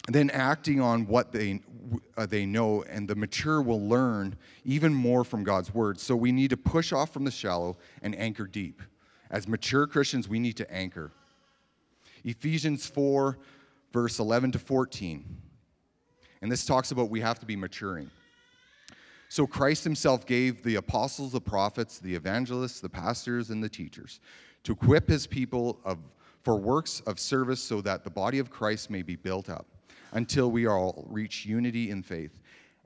then 0.08 0.30
acting 0.30 0.80
on 0.80 1.06
what 1.06 1.30
they, 1.30 1.60
uh, 2.16 2.26
they 2.26 2.44
know, 2.44 2.82
and 2.88 3.08
the 3.08 3.14
mature 3.14 3.62
will 3.62 3.80
learn 3.80 4.36
even 4.64 4.92
more 4.92 5.22
from 5.22 5.44
God's 5.44 5.72
word. 5.72 6.00
So 6.00 6.16
we 6.16 6.32
need 6.32 6.50
to 6.50 6.56
push 6.56 6.92
off 6.92 7.12
from 7.12 7.24
the 7.24 7.30
shallow 7.30 7.76
and 8.02 8.18
anchor 8.18 8.46
deep. 8.46 8.82
As 9.30 9.46
mature 9.46 9.86
Christians, 9.86 10.28
we 10.28 10.40
need 10.40 10.56
to 10.56 10.70
anchor. 10.72 11.12
Ephesians 12.24 12.86
4, 12.86 13.38
verse 13.92 14.18
11 14.18 14.52
to 14.52 14.58
14. 14.58 15.24
And 16.42 16.52
this 16.52 16.66
talks 16.66 16.90
about 16.90 17.08
we 17.08 17.20
have 17.20 17.38
to 17.38 17.46
be 17.46 17.56
maturing. 17.56 18.10
So 19.28 19.46
Christ 19.46 19.82
himself 19.82 20.26
gave 20.26 20.62
the 20.62 20.74
apostles, 20.74 21.32
the 21.32 21.40
prophets, 21.40 21.98
the 21.98 22.14
evangelists, 22.14 22.80
the 22.80 22.88
pastors, 22.90 23.48
and 23.48 23.64
the 23.64 23.68
teachers 23.68 24.20
to 24.64 24.72
equip 24.72 25.08
his 25.08 25.26
people 25.26 25.80
of, 25.84 25.98
for 26.42 26.56
works 26.56 27.00
of 27.06 27.18
service 27.18 27.60
so 27.60 27.80
that 27.80 28.04
the 28.04 28.10
body 28.10 28.38
of 28.38 28.50
Christ 28.50 28.90
may 28.90 29.02
be 29.02 29.16
built 29.16 29.48
up 29.48 29.66
until 30.12 30.50
we 30.50 30.66
all 30.66 31.06
reach 31.08 31.46
unity 31.46 31.90
in 31.90 32.02
faith 32.02 32.40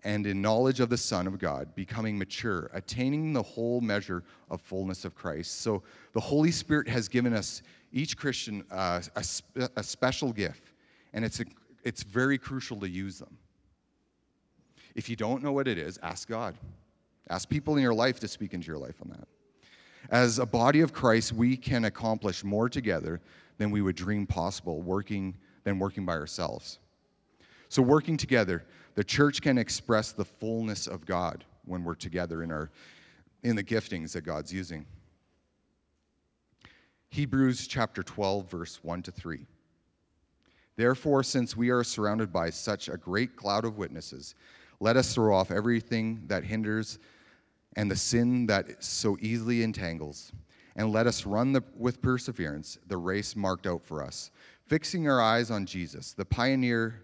and 0.04 0.26
in 0.26 0.40
knowledge 0.40 0.78
of 0.78 0.88
the 0.88 0.96
Son 0.96 1.26
of 1.26 1.38
God, 1.38 1.74
becoming 1.74 2.16
mature, 2.16 2.70
attaining 2.72 3.32
the 3.32 3.42
whole 3.42 3.80
measure 3.80 4.22
of 4.50 4.60
fullness 4.60 5.04
of 5.04 5.16
Christ. 5.16 5.62
So 5.62 5.82
the 6.12 6.20
Holy 6.20 6.52
Spirit 6.52 6.86
has 6.86 7.08
given 7.08 7.32
us, 7.32 7.62
each 7.92 8.16
Christian, 8.16 8.64
uh, 8.70 9.00
a, 9.16 9.24
spe- 9.24 9.70
a 9.74 9.82
special 9.82 10.32
gift, 10.32 10.70
and 11.12 11.24
it's, 11.24 11.40
a, 11.40 11.44
it's 11.82 12.04
very 12.04 12.38
crucial 12.38 12.78
to 12.78 12.88
use 12.88 13.18
them. 13.18 13.36
If 14.96 15.10
you 15.10 15.14
don't 15.14 15.42
know 15.42 15.52
what 15.52 15.68
it 15.68 15.76
is, 15.76 15.98
ask 16.02 16.26
God. 16.26 16.56
Ask 17.28 17.50
people 17.50 17.76
in 17.76 17.82
your 17.82 17.94
life 17.94 18.18
to 18.20 18.28
speak 18.28 18.54
into 18.54 18.66
your 18.66 18.78
life 18.78 18.96
on 19.02 19.10
that. 19.10 19.28
As 20.08 20.38
a 20.38 20.46
body 20.46 20.80
of 20.80 20.94
Christ, 20.94 21.34
we 21.34 21.56
can 21.56 21.84
accomplish 21.84 22.42
more 22.42 22.70
together 22.70 23.20
than 23.58 23.70
we 23.70 23.82
would 23.82 23.94
dream 23.94 24.26
possible 24.26 24.80
working 24.80 25.36
than 25.64 25.78
working 25.78 26.06
by 26.06 26.14
ourselves. 26.14 26.78
So, 27.68 27.82
working 27.82 28.16
together, 28.16 28.64
the 28.94 29.04
church 29.04 29.42
can 29.42 29.58
express 29.58 30.12
the 30.12 30.24
fullness 30.24 30.86
of 30.86 31.04
God 31.04 31.44
when 31.64 31.84
we're 31.84 31.94
together 31.94 32.42
in, 32.42 32.50
our, 32.50 32.70
in 33.42 33.56
the 33.56 33.64
giftings 33.64 34.12
that 34.12 34.22
God's 34.22 34.52
using. 34.52 34.86
Hebrews 37.10 37.66
chapter 37.66 38.02
12, 38.02 38.48
verse 38.48 38.78
1 38.82 39.02
to 39.02 39.10
3. 39.10 39.44
Therefore, 40.76 41.22
since 41.22 41.56
we 41.56 41.70
are 41.70 41.82
surrounded 41.82 42.32
by 42.32 42.50
such 42.50 42.88
a 42.88 42.96
great 42.96 43.34
cloud 43.34 43.64
of 43.64 43.76
witnesses, 43.76 44.34
let 44.80 44.96
us 44.96 45.14
throw 45.14 45.34
off 45.34 45.50
everything 45.50 46.22
that 46.26 46.44
hinders 46.44 46.98
and 47.76 47.90
the 47.90 47.96
sin 47.96 48.46
that 48.46 48.82
so 48.82 49.16
easily 49.20 49.62
entangles, 49.62 50.32
and 50.76 50.92
let 50.92 51.06
us 51.06 51.26
run 51.26 51.52
the, 51.52 51.62
with 51.76 52.02
perseverance 52.02 52.78
the 52.86 52.96
race 52.96 53.36
marked 53.36 53.66
out 53.66 53.84
for 53.84 54.02
us, 54.02 54.30
fixing 54.66 55.08
our 55.08 55.20
eyes 55.20 55.50
on 55.50 55.66
Jesus, 55.66 56.12
the 56.12 56.24
pioneer 56.24 57.02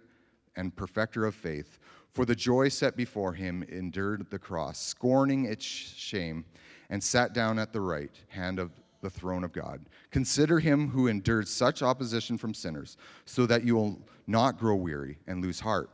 and 0.57 0.75
perfecter 0.75 1.27
of 1.27 1.35
faith, 1.35 1.79
for 2.13 2.25
the 2.25 2.35
joy 2.35 2.69
set 2.69 2.97
before 2.97 3.33
him 3.33 3.63
endured 3.69 4.27
the 4.31 4.39
cross, 4.39 4.79
scorning 4.79 5.47
its 5.47 5.65
shame, 5.65 6.45
and 6.91 7.03
sat 7.03 7.33
down 7.33 7.59
at 7.59 7.73
the 7.73 7.81
right 7.81 8.13
hand 8.29 8.59
of 8.59 8.71
the 9.01 9.11
throne 9.11 9.45
of 9.45 9.53
God. 9.53 9.81
Consider 10.11 10.59
him 10.59 10.89
who 10.89 11.09
endured 11.09 11.49
such 11.49 11.83
opposition 11.83 12.37
from 12.39 12.55
sinners, 12.55 12.97
so 13.25 13.47
that 13.47 13.65
you 13.65 13.75
will 13.75 13.99
not 14.27 14.59
grow 14.59 14.77
weary 14.77 15.19
and 15.27 15.43
lose 15.43 15.61
heart. 15.61 15.91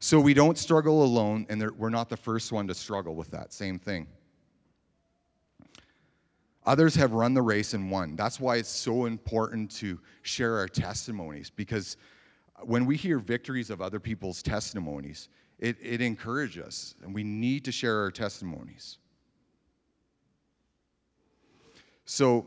So 0.00 0.20
we 0.20 0.32
don't 0.32 0.56
struggle 0.56 1.02
alone, 1.02 1.46
and 1.48 1.70
we're 1.76 1.90
not 1.90 2.08
the 2.08 2.16
first 2.16 2.52
one 2.52 2.68
to 2.68 2.74
struggle 2.74 3.14
with 3.14 3.30
that 3.32 3.52
same 3.52 3.78
thing. 3.78 4.06
Others 6.64 6.94
have 6.96 7.12
run 7.12 7.34
the 7.34 7.42
race 7.42 7.74
and 7.74 7.90
won. 7.90 8.14
That's 8.14 8.38
why 8.38 8.56
it's 8.56 8.68
so 8.68 9.06
important 9.06 9.70
to 9.76 9.98
share 10.22 10.56
our 10.56 10.68
testimonies 10.68 11.50
because 11.50 11.96
when 12.62 12.84
we 12.84 12.96
hear 12.96 13.18
victories 13.18 13.70
of 13.70 13.80
other 13.80 13.98
people's 13.98 14.42
testimonies, 14.42 15.28
it, 15.58 15.76
it 15.82 16.00
encourages 16.00 16.62
us, 16.62 16.94
and 17.02 17.14
we 17.14 17.24
need 17.24 17.64
to 17.64 17.72
share 17.72 17.98
our 18.00 18.10
testimonies. 18.10 18.98
So, 22.04 22.46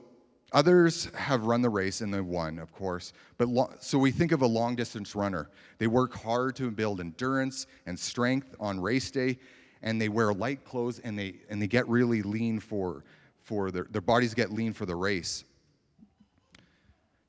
others 0.51 1.05
have 1.15 1.45
run 1.45 1.61
the 1.61 1.69
race 1.69 2.01
and 2.01 2.13
they 2.13 2.21
won, 2.21 2.59
of 2.59 2.73
course. 2.73 3.13
But 3.37 3.47
lo- 3.47 3.73
so 3.79 3.97
we 3.97 4.11
think 4.11 4.31
of 4.31 4.41
a 4.41 4.47
long 4.47 4.75
distance 4.75 5.15
runner. 5.15 5.49
They 5.77 5.87
work 5.87 6.13
hard 6.15 6.55
to 6.57 6.69
build 6.71 6.99
endurance 6.99 7.67
and 7.85 7.97
strength 7.97 8.55
on 8.59 8.79
race 8.79 9.11
day, 9.11 9.37
and 9.81 10.01
they 10.01 10.09
wear 10.09 10.33
light 10.33 10.63
clothes 10.65 10.99
and 10.99 11.17
they 11.17 11.35
and 11.49 11.61
they 11.61 11.67
get 11.67 11.87
really 11.87 12.21
lean 12.21 12.59
for 12.59 13.03
for 13.39 13.71
their, 13.71 13.87
their 13.89 14.01
bodies 14.01 14.33
get 14.33 14.51
lean 14.51 14.73
for 14.73 14.85
the 14.85 14.95
race. 14.95 15.43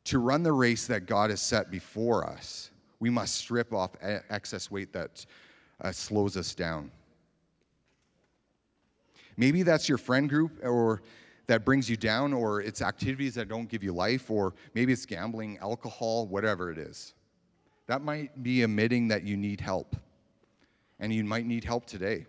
To 0.05 0.19
run 0.19 0.43
the 0.43 0.53
race 0.53 0.87
that 0.89 1.07
God 1.07 1.31
has 1.31 1.41
set 1.41 1.71
before 1.71 2.27
us, 2.29 2.71
we 3.01 3.09
must 3.09 3.37
strip 3.37 3.73
off 3.73 3.93
excess 4.31 4.71
weight 4.71 4.93
that 4.93 5.25
uh, 5.81 5.93
slows 5.93 6.37
us 6.37 6.55
down. 6.55 6.91
Maybe 9.37 9.63
that's 9.63 9.89
your 9.89 9.99
friend 9.99 10.29
group 10.29 10.53
or 10.63 11.03
that 11.53 11.67
brings 11.67 11.91
you 11.91 11.99
down, 11.99 12.33
or 12.33 12.63
it's 12.63 12.81
activities 12.81 13.35
that 13.35 13.47
don't 13.47 13.69
give 13.69 13.85
you 13.85 13.93
life, 13.93 14.31
or 14.31 14.55
maybe 14.73 14.91
it's 14.91 15.05
gambling, 15.05 15.59
alcohol, 15.59 16.27
whatever 16.27 16.71
it 16.71 16.79
is. 16.79 17.13
That 17.89 18.01
might 18.01 18.43
be 18.43 18.63
admitting 18.63 19.09
that 19.09 19.25
you 19.25 19.37
need 19.37 19.61
help, 19.61 19.95
and 20.99 21.13
you 21.13 21.23
might 21.25 21.45
need 21.45 21.63
help 21.63 21.85
today. 21.85 22.25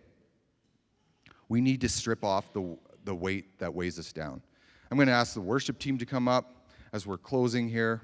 We 1.48 1.62
need 1.62 1.80
to 1.82 1.88
strip 1.88 2.22
off 2.22 2.52
the, 2.52 2.78
the 3.06 3.16
weight 3.16 3.60
that 3.60 3.74
weighs 3.74 3.98
us 3.98 4.12
down. 4.12 4.42
I'm 4.92 4.98
going 4.98 5.08
to 5.08 5.14
ask 5.14 5.36
the 5.36 5.40
worship 5.40 5.80
team 5.80 5.98
to 6.00 6.06
come 6.06 6.28
up 6.28 6.68
as 6.92 7.08
we're 7.08 7.18
closing 7.18 7.70
here. 7.70 8.02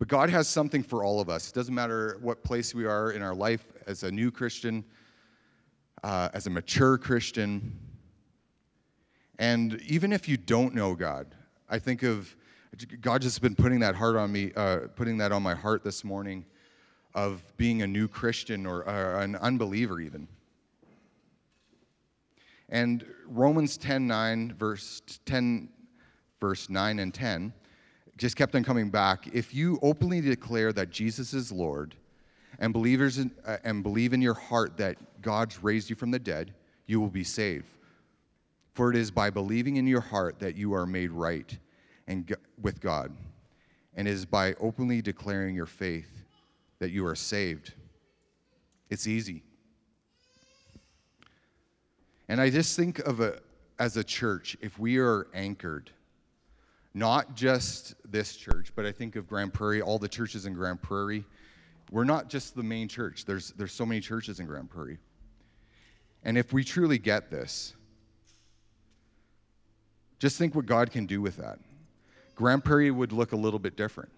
But 0.00 0.08
God 0.08 0.30
has 0.30 0.48
something 0.48 0.82
for 0.82 1.04
all 1.04 1.20
of 1.20 1.28
us. 1.28 1.48
It 1.48 1.54
doesn't 1.54 1.76
matter 1.76 2.18
what 2.22 2.42
place 2.42 2.74
we 2.74 2.86
are 2.86 3.12
in 3.12 3.22
our 3.22 3.36
life 3.36 3.64
as 3.86 4.02
a 4.02 4.10
new 4.10 4.32
Christian, 4.32 4.84
uh, 6.02 6.30
as 6.34 6.48
a 6.48 6.50
mature 6.50 6.98
Christian. 6.98 7.78
And 9.38 9.80
even 9.82 10.12
if 10.12 10.28
you 10.28 10.36
don't 10.36 10.74
know 10.74 10.94
God, 10.94 11.34
I 11.68 11.78
think 11.78 12.02
of 12.02 12.34
God 13.00 13.22
just 13.22 13.40
been 13.40 13.54
putting 13.54 13.80
that 13.80 13.94
heart 13.94 14.16
on 14.16 14.32
me, 14.32 14.52
uh, 14.56 14.80
putting 14.96 15.18
that 15.18 15.32
on 15.32 15.42
my 15.42 15.54
heart 15.54 15.84
this 15.84 16.04
morning 16.04 16.44
of 17.14 17.42
being 17.56 17.82
a 17.82 17.86
new 17.86 18.08
Christian 18.08 18.66
or 18.66 18.88
uh, 18.88 19.22
an 19.22 19.36
unbeliever 19.36 20.00
even. 20.00 20.26
And 22.68 23.04
Romans 23.26 23.76
10, 23.76 24.06
9, 24.06 24.54
verse 24.58 25.02
10, 25.24 25.68
verse 26.40 26.68
9 26.68 26.98
and 26.98 27.14
10 27.14 27.52
just 28.16 28.36
kept 28.36 28.54
on 28.54 28.62
coming 28.62 28.90
back. 28.90 29.28
If 29.32 29.54
you 29.54 29.78
openly 29.82 30.20
declare 30.20 30.72
that 30.72 30.90
Jesus 30.90 31.34
is 31.34 31.50
Lord 31.50 31.94
and, 32.58 32.72
believers 32.72 33.18
in, 33.18 33.32
uh, 33.44 33.58
and 33.64 33.82
believe 33.82 34.12
in 34.12 34.22
your 34.22 34.34
heart 34.34 34.76
that 34.76 34.96
God's 35.20 35.62
raised 35.62 35.90
you 35.90 35.96
from 35.96 36.10
the 36.10 36.18
dead, 36.18 36.54
you 36.86 37.00
will 37.00 37.10
be 37.10 37.24
saved. 37.24 37.66
For 38.74 38.90
it 38.90 38.96
is 38.96 39.10
by 39.10 39.30
believing 39.30 39.76
in 39.76 39.86
your 39.86 40.00
heart 40.00 40.38
that 40.40 40.56
you 40.56 40.74
are 40.74 40.86
made 40.86 41.10
right 41.10 41.56
and 42.06 42.34
with 42.60 42.80
God, 42.80 43.16
and 43.94 44.06
it 44.06 44.10
is 44.10 44.26
by 44.26 44.54
openly 44.54 45.00
declaring 45.00 45.54
your 45.54 45.66
faith 45.66 46.24
that 46.80 46.90
you 46.90 47.06
are 47.06 47.14
saved. 47.14 47.72
It's 48.90 49.06
easy. 49.06 49.42
And 52.28 52.40
I 52.40 52.50
just 52.50 52.76
think 52.76 52.98
of 53.00 53.20
a 53.20 53.40
as 53.78 53.96
a 53.96 54.04
church, 54.04 54.56
if 54.60 54.78
we 54.78 54.98
are 54.98 55.26
anchored 55.34 55.90
not 56.94 57.34
just 57.34 57.94
this 58.08 58.36
church, 58.36 58.72
but 58.76 58.86
I 58.86 58.92
think 58.92 59.16
of 59.16 59.26
Grande 59.26 59.52
Prairie, 59.52 59.82
all 59.82 59.98
the 59.98 60.08
churches 60.08 60.46
in 60.46 60.54
Grande 60.54 60.80
Prairie. 60.80 61.24
We're 61.90 62.04
not 62.04 62.28
just 62.28 62.54
the 62.54 62.62
main 62.62 62.88
church. 62.88 63.24
There's, 63.24 63.50
there's 63.52 63.72
so 63.72 63.84
many 63.84 64.00
churches 64.00 64.38
in 64.38 64.46
Grande 64.46 64.70
Prairie. 64.70 64.98
And 66.22 66.38
if 66.38 66.52
we 66.52 66.62
truly 66.64 66.98
get 66.98 67.30
this, 67.30 67.74
just 70.18 70.38
think 70.38 70.54
what 70.54 70.66
God 70.66 70.90
can 70.90 71.06
do 71.06 71.20
with 71.20 71.36
that. 71.36 71.58
Grande 72.34 72.64
Prairie 72.64 72.90
would 72.90 73.12
look 73.12 73.32
a 73.32 73.36
little 73.36 73.58
bit 73.58 73.76
different. 73.76 74.10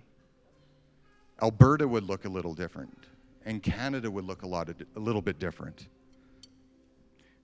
Alberta 1.43 1.87
would 1.87 2.05
look 2.05 2.25
a 2.25 2.29
little 2.29 2.55
different. 2.55 2.97
And 3.45 3.63
Canada 3.63 4.11
would 4.11 4.25
look 4.25 4.43
a, 4.43 4.47
lot 4.47 4.69
of, 4.69 4.77
a 4.97 5.01
little 5.01 5.23
bit 5.23 5.39
different. 5.39 5.87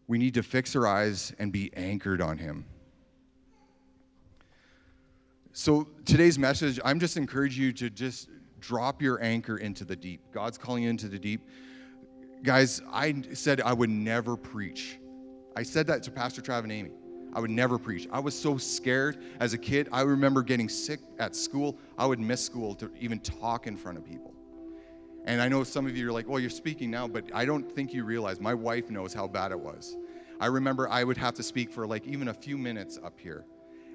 We 0.09 0.19
need 0.19 0.35
to 0.35 0.43
fix 0.43 0.75
our 0.75 0.87
eyes 0.87 1.33
and 1.39 1.53
be 1.53 1.71
anchored 1.75 2.21
on 2.21 2.39
Him. 2.39 2.65
So 5.53 5.89
today's 6.05 6.39
message, 6.39 6.81
I'm 6.85 6.99
just 6.99 7.17
encouraging 7.17 7.63
you 7.63 7.73
to 7.75 7.91
just 7.91 8.31
drop 8.61 9.03
your 9.03 9.23
anchor 9.23 9.59
into 9.59 9.85
the 9.85 9.95
deep. 9.95 10.21
God's 10.33 10.57
calling 10.57 10.85
you 10.85 10.91
into 10.91 11.09
the 11.09 11.19
deep. 11.19 11.43
Guys, 12.43 12.81
I 12.91 13.23
said 13.35 13.61
I 13.61 13.73
would 13.73 13.91
never 13.91 14.37
preach. 14.37 14.99
I 15.55 15.63
said 15.63 15.87
that 15.89 16.03
to 16.05 16.11
Pastor 16.11 16.41
Trav 16.41 16.63
and 16.63 16.73
Amy. 16.73 16.91
I 17.35 17.41
would 17.41 17.51
never 17.51 17.79
preach. 17.79 18.09
I 18.13 18.21
was 18.21 18.39
so 18.39 18.59
scared 18.59 19.19
as 19.41 19.55
a 19.55 19.59
kid. 19.59 19.89
I 19.93 20.03
remember 20.03 20.43
getting 20.43 20.69
sick 20.69 21.01
at 21.19 21.35
school. 21.35 21.79
I 21.97 22.07
would 22.07 22.21
miss 22.21 22.45
school 22.45 22.75
to 22.77 22.91
even 23.01 23.21
talk 23.21 23.67
in 23.67 23.77
front 23.77 23.99
of 23.99 24.05
people. 24.05 24.35
And 25.25 25.41
I 25.41 25.49
know 25.49 25.63
some 25.65 25.87
of 25.87 25.97
you 25.97 26.09
are 26.09 26.13
like, 26.13 26.29
well, 26.29 26.41
you're 26.41 26.51
speaking 26.51 26.91
now, 26.91 27.07
but 27.07 27.25
I 27.33 27.45
don't 27.45 27.71
think 27.71 27.95
you 27.95 28.05
realize 28.05 28.41
my 28.41 28.55
wife 28.55 28.91
knows 28.91 29.15
how 29.15 29.29
bad 29.29 29.53
it 29.53 29.59
was. 29.59 29.97
I 30.41 30.47
remember 30.47 30.89
I 30.89 31.05
would 31.05 31.17
have 31.19 31.35
to 31.35 31.43
speak 31.43 31.71
for 31.71 31.87
like 31.87 32.07
even 32.07 32.29
a 32.29 32.35
few 32.35 32.59
minutes 32.59 32.99
up 33.03 33.19
here. 33.19 33.45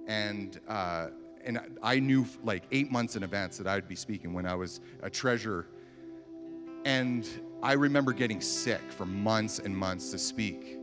And, 0.08 0.60
uh, 0.68 1.08
and 1.44 1.60
I 1.84 2.00
knew 2.00 2.26
like 2.44 2.64
eight 2.72 2.90
months 2.92 3.18
in 3.18 3.24
advance 3.24 3.58
that 3.58 3.68
I 3.68 3.76
would 3.76 3.90
be 3.90 3.96
speaking 3.96 4.34
when 4.34 4.46
I 4.46 4.56
was 4.56 4.80
a 5.04 5.10
treasurer. 5.10 5.68
And 6.86 7.28
I 7.62 7.74
remember 7.74 8.14
getting 8.14 8.40
sick 8.40 8.82
for 8.90 9.06
months 9.06 9.60
and 9.60 9.76
months 9.76 10.12
to 10.12 10.18
speak. 10.18 10.78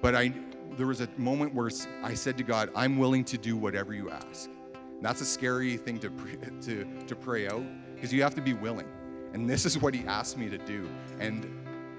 But 0.00 0.14
I, 0.14 0.32
there 0.76 0.86
was 0.86 1.00
a 1.00 1.08
moment 1.16 1.54
where 1.54 1.70
I 2.02 2.14
said 2.14 2.36
to 2.38 2.44
God, 2.44 2.70
I'm 2.74 2.98
willing 2.98 3.24
to 3.24 3.38
do 3.38 3.56
whatever 3.56 3.94
you 3.94 4.10
ask. 4.10 4.50
And 4.74 5.02
that's 5.02 5.20
a 5.20 5.24
scary 5.24 5.76
thing 5.76 5.98
to, 6.00 6.10
to, 6.62 6.86
to 7.06 7.16
pray 7.16 7.48
out 7.48 7.64
because 7.94 8.12
you 8.12 8.22
have 8.22 8.34
to 8.34 8.42
be 8.42 8.52
willing. 8.52 8.86
And 9.32 9.48
this 9.48 9.66
is 9.66 9.78
what 9.78 9.94
he 9.94 10.06
asked 10.06 10.38
me 10.38 10.48
to 10.48 10.58
do. 10.58 10.88
And 11.18 11.46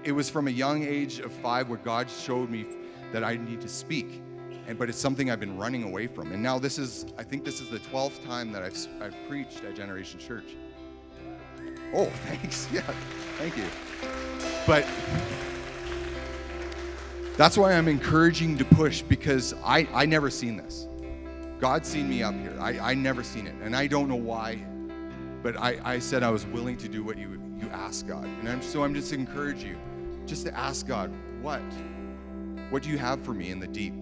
it 0.04 0.12
was 0.12 0.30
from 0.30 0.48
a 0.48 0.50
young 0.50 0.84
age 0.84 1.18
of 1.18 1.32
five 1.32 1.68
where 1.68 1.78
God 1.78 2.10
showed 2.10 2.50
me 2.50 2.66
that 3.12 3.24
I 3.24 3.36
need 3.36 3.60
to 3.60 3.68
speak. 3.68 4.22
And, 4.66 4.78
but 4.78 4.88
it's 4.88 4.98
something 4.98 5.30
I've 5.30 5.40
been 5.40 5.56
running 5.56 5.82
away 5.82 6.06
from. 6.06 6.32
And 6.32 6.42
now 6.42 6.58
this 6.58 6.78
is, 6.78 7.06
I 7.16 7.22
think 7.22 7.44
this 7.44 7.60
is 7.60 7.70
the 7.70 7.78
12th 7.78 8.24
time 8.26 8.52
that 8.52 8.62
I've, 8.62 8.76
I've 9.00 9.14
preached 9.28 9.64
at 9.64 9.74
Generation 9.74 10.20
Church. 10.20 10.56
Oh, 11.94 12.06
thanks. 12.26 12.68
Yeah, 12.72 12.82
thank 13.38 13.56
you. 13.56 13.64
But 14.66 14.86
that's 17.38 17.56
why 17.56 17.72
I'm 17.72 17.86
encouraging 17.86 18.58
to 18.58 18.64
push 18.64 19.00
because 19.00 19.54
I, 19.64 19.86
I 19.94 20.06
never 20.06 20.28
seen 20.28 20.56
this. 20.56 20.88
God's 21.60 21.88
seen 21.88 22.08
me 22.08 22.20
up 22.20 22.34
here. 22.34 22.56
I, 22.58 22.80
I 22.80 22.94
never 22.94 23.22
seen 23.22 23.46
it. 23.46 23.54
And 23.62 23.76
I 23.76 23.86
don't 23.86 24.08
know 24.08 24.16
why, 24.16 24.66
but 25.40 25.56
I, 25.56 25.78
I 25.84 25.98
said 26.00 26.24
I 26.24 26.30
was 26.30 26.44
willing 26.46 26.76
to 26.78 26.88
do 26.88 27.04
what 27.04 27.16
you, 27.16 27.40
you 27.60 27.68
asked 27.68 28.08
God. 28.08 28.24
And 28.24 28.48
I'm, 28.48 28.60
so 28.60 28.82
I'm 28.82 28.92
just 28.92 29.12
encourage 29.12 29.62
you 29.62 29.76
just 30.26 30.46
to 30.46 30.58
ask 30.58 30.84
God, 30.84 31.12
what? 31.40 31.62
What 32.70 32.82
do 32.82 32.90
you 32.90 32.98
have 32.98 33.22
for 33.22 33.34
me 33.34 33.52
in 33.52 33.60
the 33.60 33.68
deep? 33.68 33.94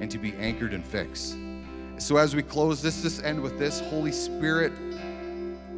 And 0.00 0.10
to 0.10 0.18
be 0.18 0.34
anchored 0.34 0.74
and 0.74 0.84
fixed. 0.84 1.36
So 1.98 2.16
as 2.16 2.34
we 2.34 2.42
close, 2.42 2.82
this 2.82 3.02
just 3.02 3.22
end 3.22 3.40
with 3.40 3.60
this. 3.60 3.78
Holy 3.78 4.10
Spirit, 4.10 4.72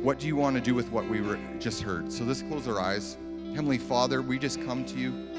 what 0.00 0.18
do 0.18 0.26
you 0.26 0.36
want 0.36 0.56
to 0.56 0.62
do 0.62 0.74
with 0.74 0.90
what 0.90 1.06
we 1.06 1.20
were 1.20 1.38
just 1.58 1.82
heard? 1.82 2.10
So 2.10 2.24
let's 2.24 2.40
close 2.40 2.66
our 2.66 2.80
eyes. 2.80 3.18
Heavenly 3.50 3.76
Father, 3.76 4.22
we 4.22 4.38
just 4.38 4.64
come 4.64 4.86
to 4.86 4.98
you. 4.98 5.33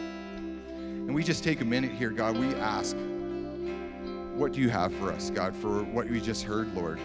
And 1.05 1.13
we 1.13 1.23
just 1.23 1.43
take 1.43 1.61
a 1.61 1.65
minute 1.65 1.91
here, 1.91 2.09
God. 2.09 2.35
We 2.35 2.47
ask, 2.55 2.97
what 4.35 4.53
do 4.53 4.59
you 4.59 4.69
have 4.69 4.91
for 4.95 5.11
us, 5.11 5.29
God, 5.29 5.55
for 5.55 5.83
what 5.83 6.09
we 6.09 6.19
just 6.19 6.43
heard, 6.43 6.73
Lord, 6.73 6.99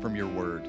from 0.00 0.16
your 0.16 0.26
word? 0.26 0.68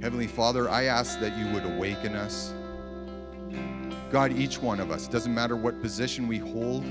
Heavenly 0.00 0.26
Father, 0.26 0.70
I 0.70 0.84
ask 0.84 1.18
that 1.20 1.36
you 1.36 1.52
would 1.52 1.64
awaken 1.64 2.14
us 2.14 2.54
God, 4.12 4.32
each 4.32 4.60
one 4.60 4.78
of 4.78 4.90
us, 4.90 5.06
it 5.06 5.10
doesn't 5.10 5.34
matter 5.34 5.56
what 5.56 5.80
position 5.80 6.28
we 6.28 6.36
hold, 6.36 6.84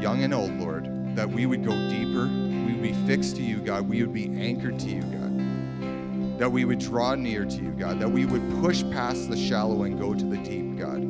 young 0.00 0.22
and 0.22 0.32
old, 0.32 0.52
Lord, 0.60 1.16
that 1.16 1.28
we 1.28 1.44
would 1.44 1.64
go 1.64 1.72
deeper, 1.88 2.26
we 2.28 2.72
would 2.72 2.80
be 2.80 2.92
fixed 3.04 3.34
to 3.36 3.42
you, 3.42 3.56
God, 3.56 3.88
we 3.88 4.00
would 4.00 4.14
be 4.14 4.26
anchored 4.26 4.78
to 4.78 4.88
you, 4.88 5.02
God, 5.02 6.38
that 6.38 6.52
we 6.52 6.64
would 6.64 6.78
draw 6.78 7.16
near 7.16 7.44
to 7.44 7.56
you, 7.56 7.72
God, 7.72 7.98
that 7.98 8.08
we 8.08 8.26
would 8.26 8.48
push 8.62 8.84
past 8.92 9.28
the 9.28 9.36
shallow 9.36 9.82
and 9.82 9.98
go 9.98 10.14
to 10.14 10.24
the 10.24 10.36
deep, 10.36 10.78
God, 10.78 11.02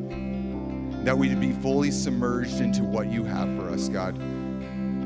that 1.05 1.19
we 1.19 1.29
would 1.29 1.41
be 1.41 1.53
fully 1.53 1.91
submerged 1.91 2.63
into 2.63 2.83
what 2.83 3.09
you 3.09 3.25
have 3.25 3.55
for 3.59 3.69
us, 3.69 3.91
God. 3.91 4.19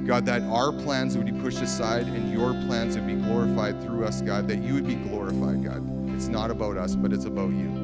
God, 0.06 0.26
that 0.26 0.42
our 0.42 0.70
plans 0.70 1.16
would 1.16 1.26
be 1.26 1.40
pushed 1.40 1.60
aside 1.60 2.06
and 2.06 2.32
your 2.32 2.52
plans 2.68 2.94
would 2.94 3.08
be 3.08 3.16
glorified 3.16 3.82
through 3.82 4.04
us, 4.04 4.22
God, 4.22 4.46
that 4.46 4.58
you 4.58 4.74
would 4.74 4.86
be 4.86 4.94
glorified, 4.94 5.64
God. 5.64 5.82
It's 6.14 6.28
not 6.28 6.52
about 6.52 6.76
us, 6.76 6.94
but 6.94 7.12
it's 7.12 7.24
about 7.24 7.50
you. 7.50 7.77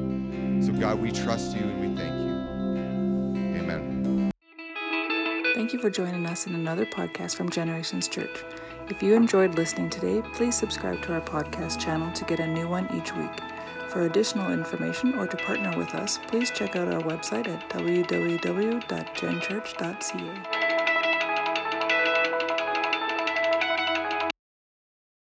So, 0.61 0.71
God, 0.73 0.99
we 0.99 1.11
trust 1.11 1.55
you 1.55 1.63
and 1.63 1.79
we 1.79 1.95
thank 1.95 2.13
you. 2.13 2.35
Amen. 3.59 4.31
Thank 5.53 5.73
you 5.73 5.79
for 5.79 5.89
joining 5.89 6.25
us 6.25 6.47
in 6.47 6.55
another 6.55 6.85
podcast 6.85 7.35
from 7.35 7.49
Generations 7.49 8.07
Church. 8.07 8.43
If 8.89 9.01
you 9.01 9.15
enjoyed 9.15 9.55
listening 9.55 9.89
today, 9.89 10.21
please 10.33 10.55
subscribe 10.55 11.01
to 11.03 11.13
our 11.13 11.21
podcast 11.21 11.79
channel 11.79 12.11
to 12.13 12.25
get 12.25 12.39
a 12.39 12.47
new 12.47 12.67
one 12.67 12.87
each 12.95 13.15
week. 13.15 13.31
For 13.89 14.03
additional 14.03 14.51
information 14.51 15.15
or 15.15 15.25
to 15.25 15.37
partner 15.37 15.75
with 15.77 15.95
us, 15.95 16.19
please 16.27 16.51
check 16.51 16.75
out 16.75 16.93
our 16.93 17.01
website 17.01 17.47
at 17.47 17.67
www.genchurch.ca. 17.69 20.64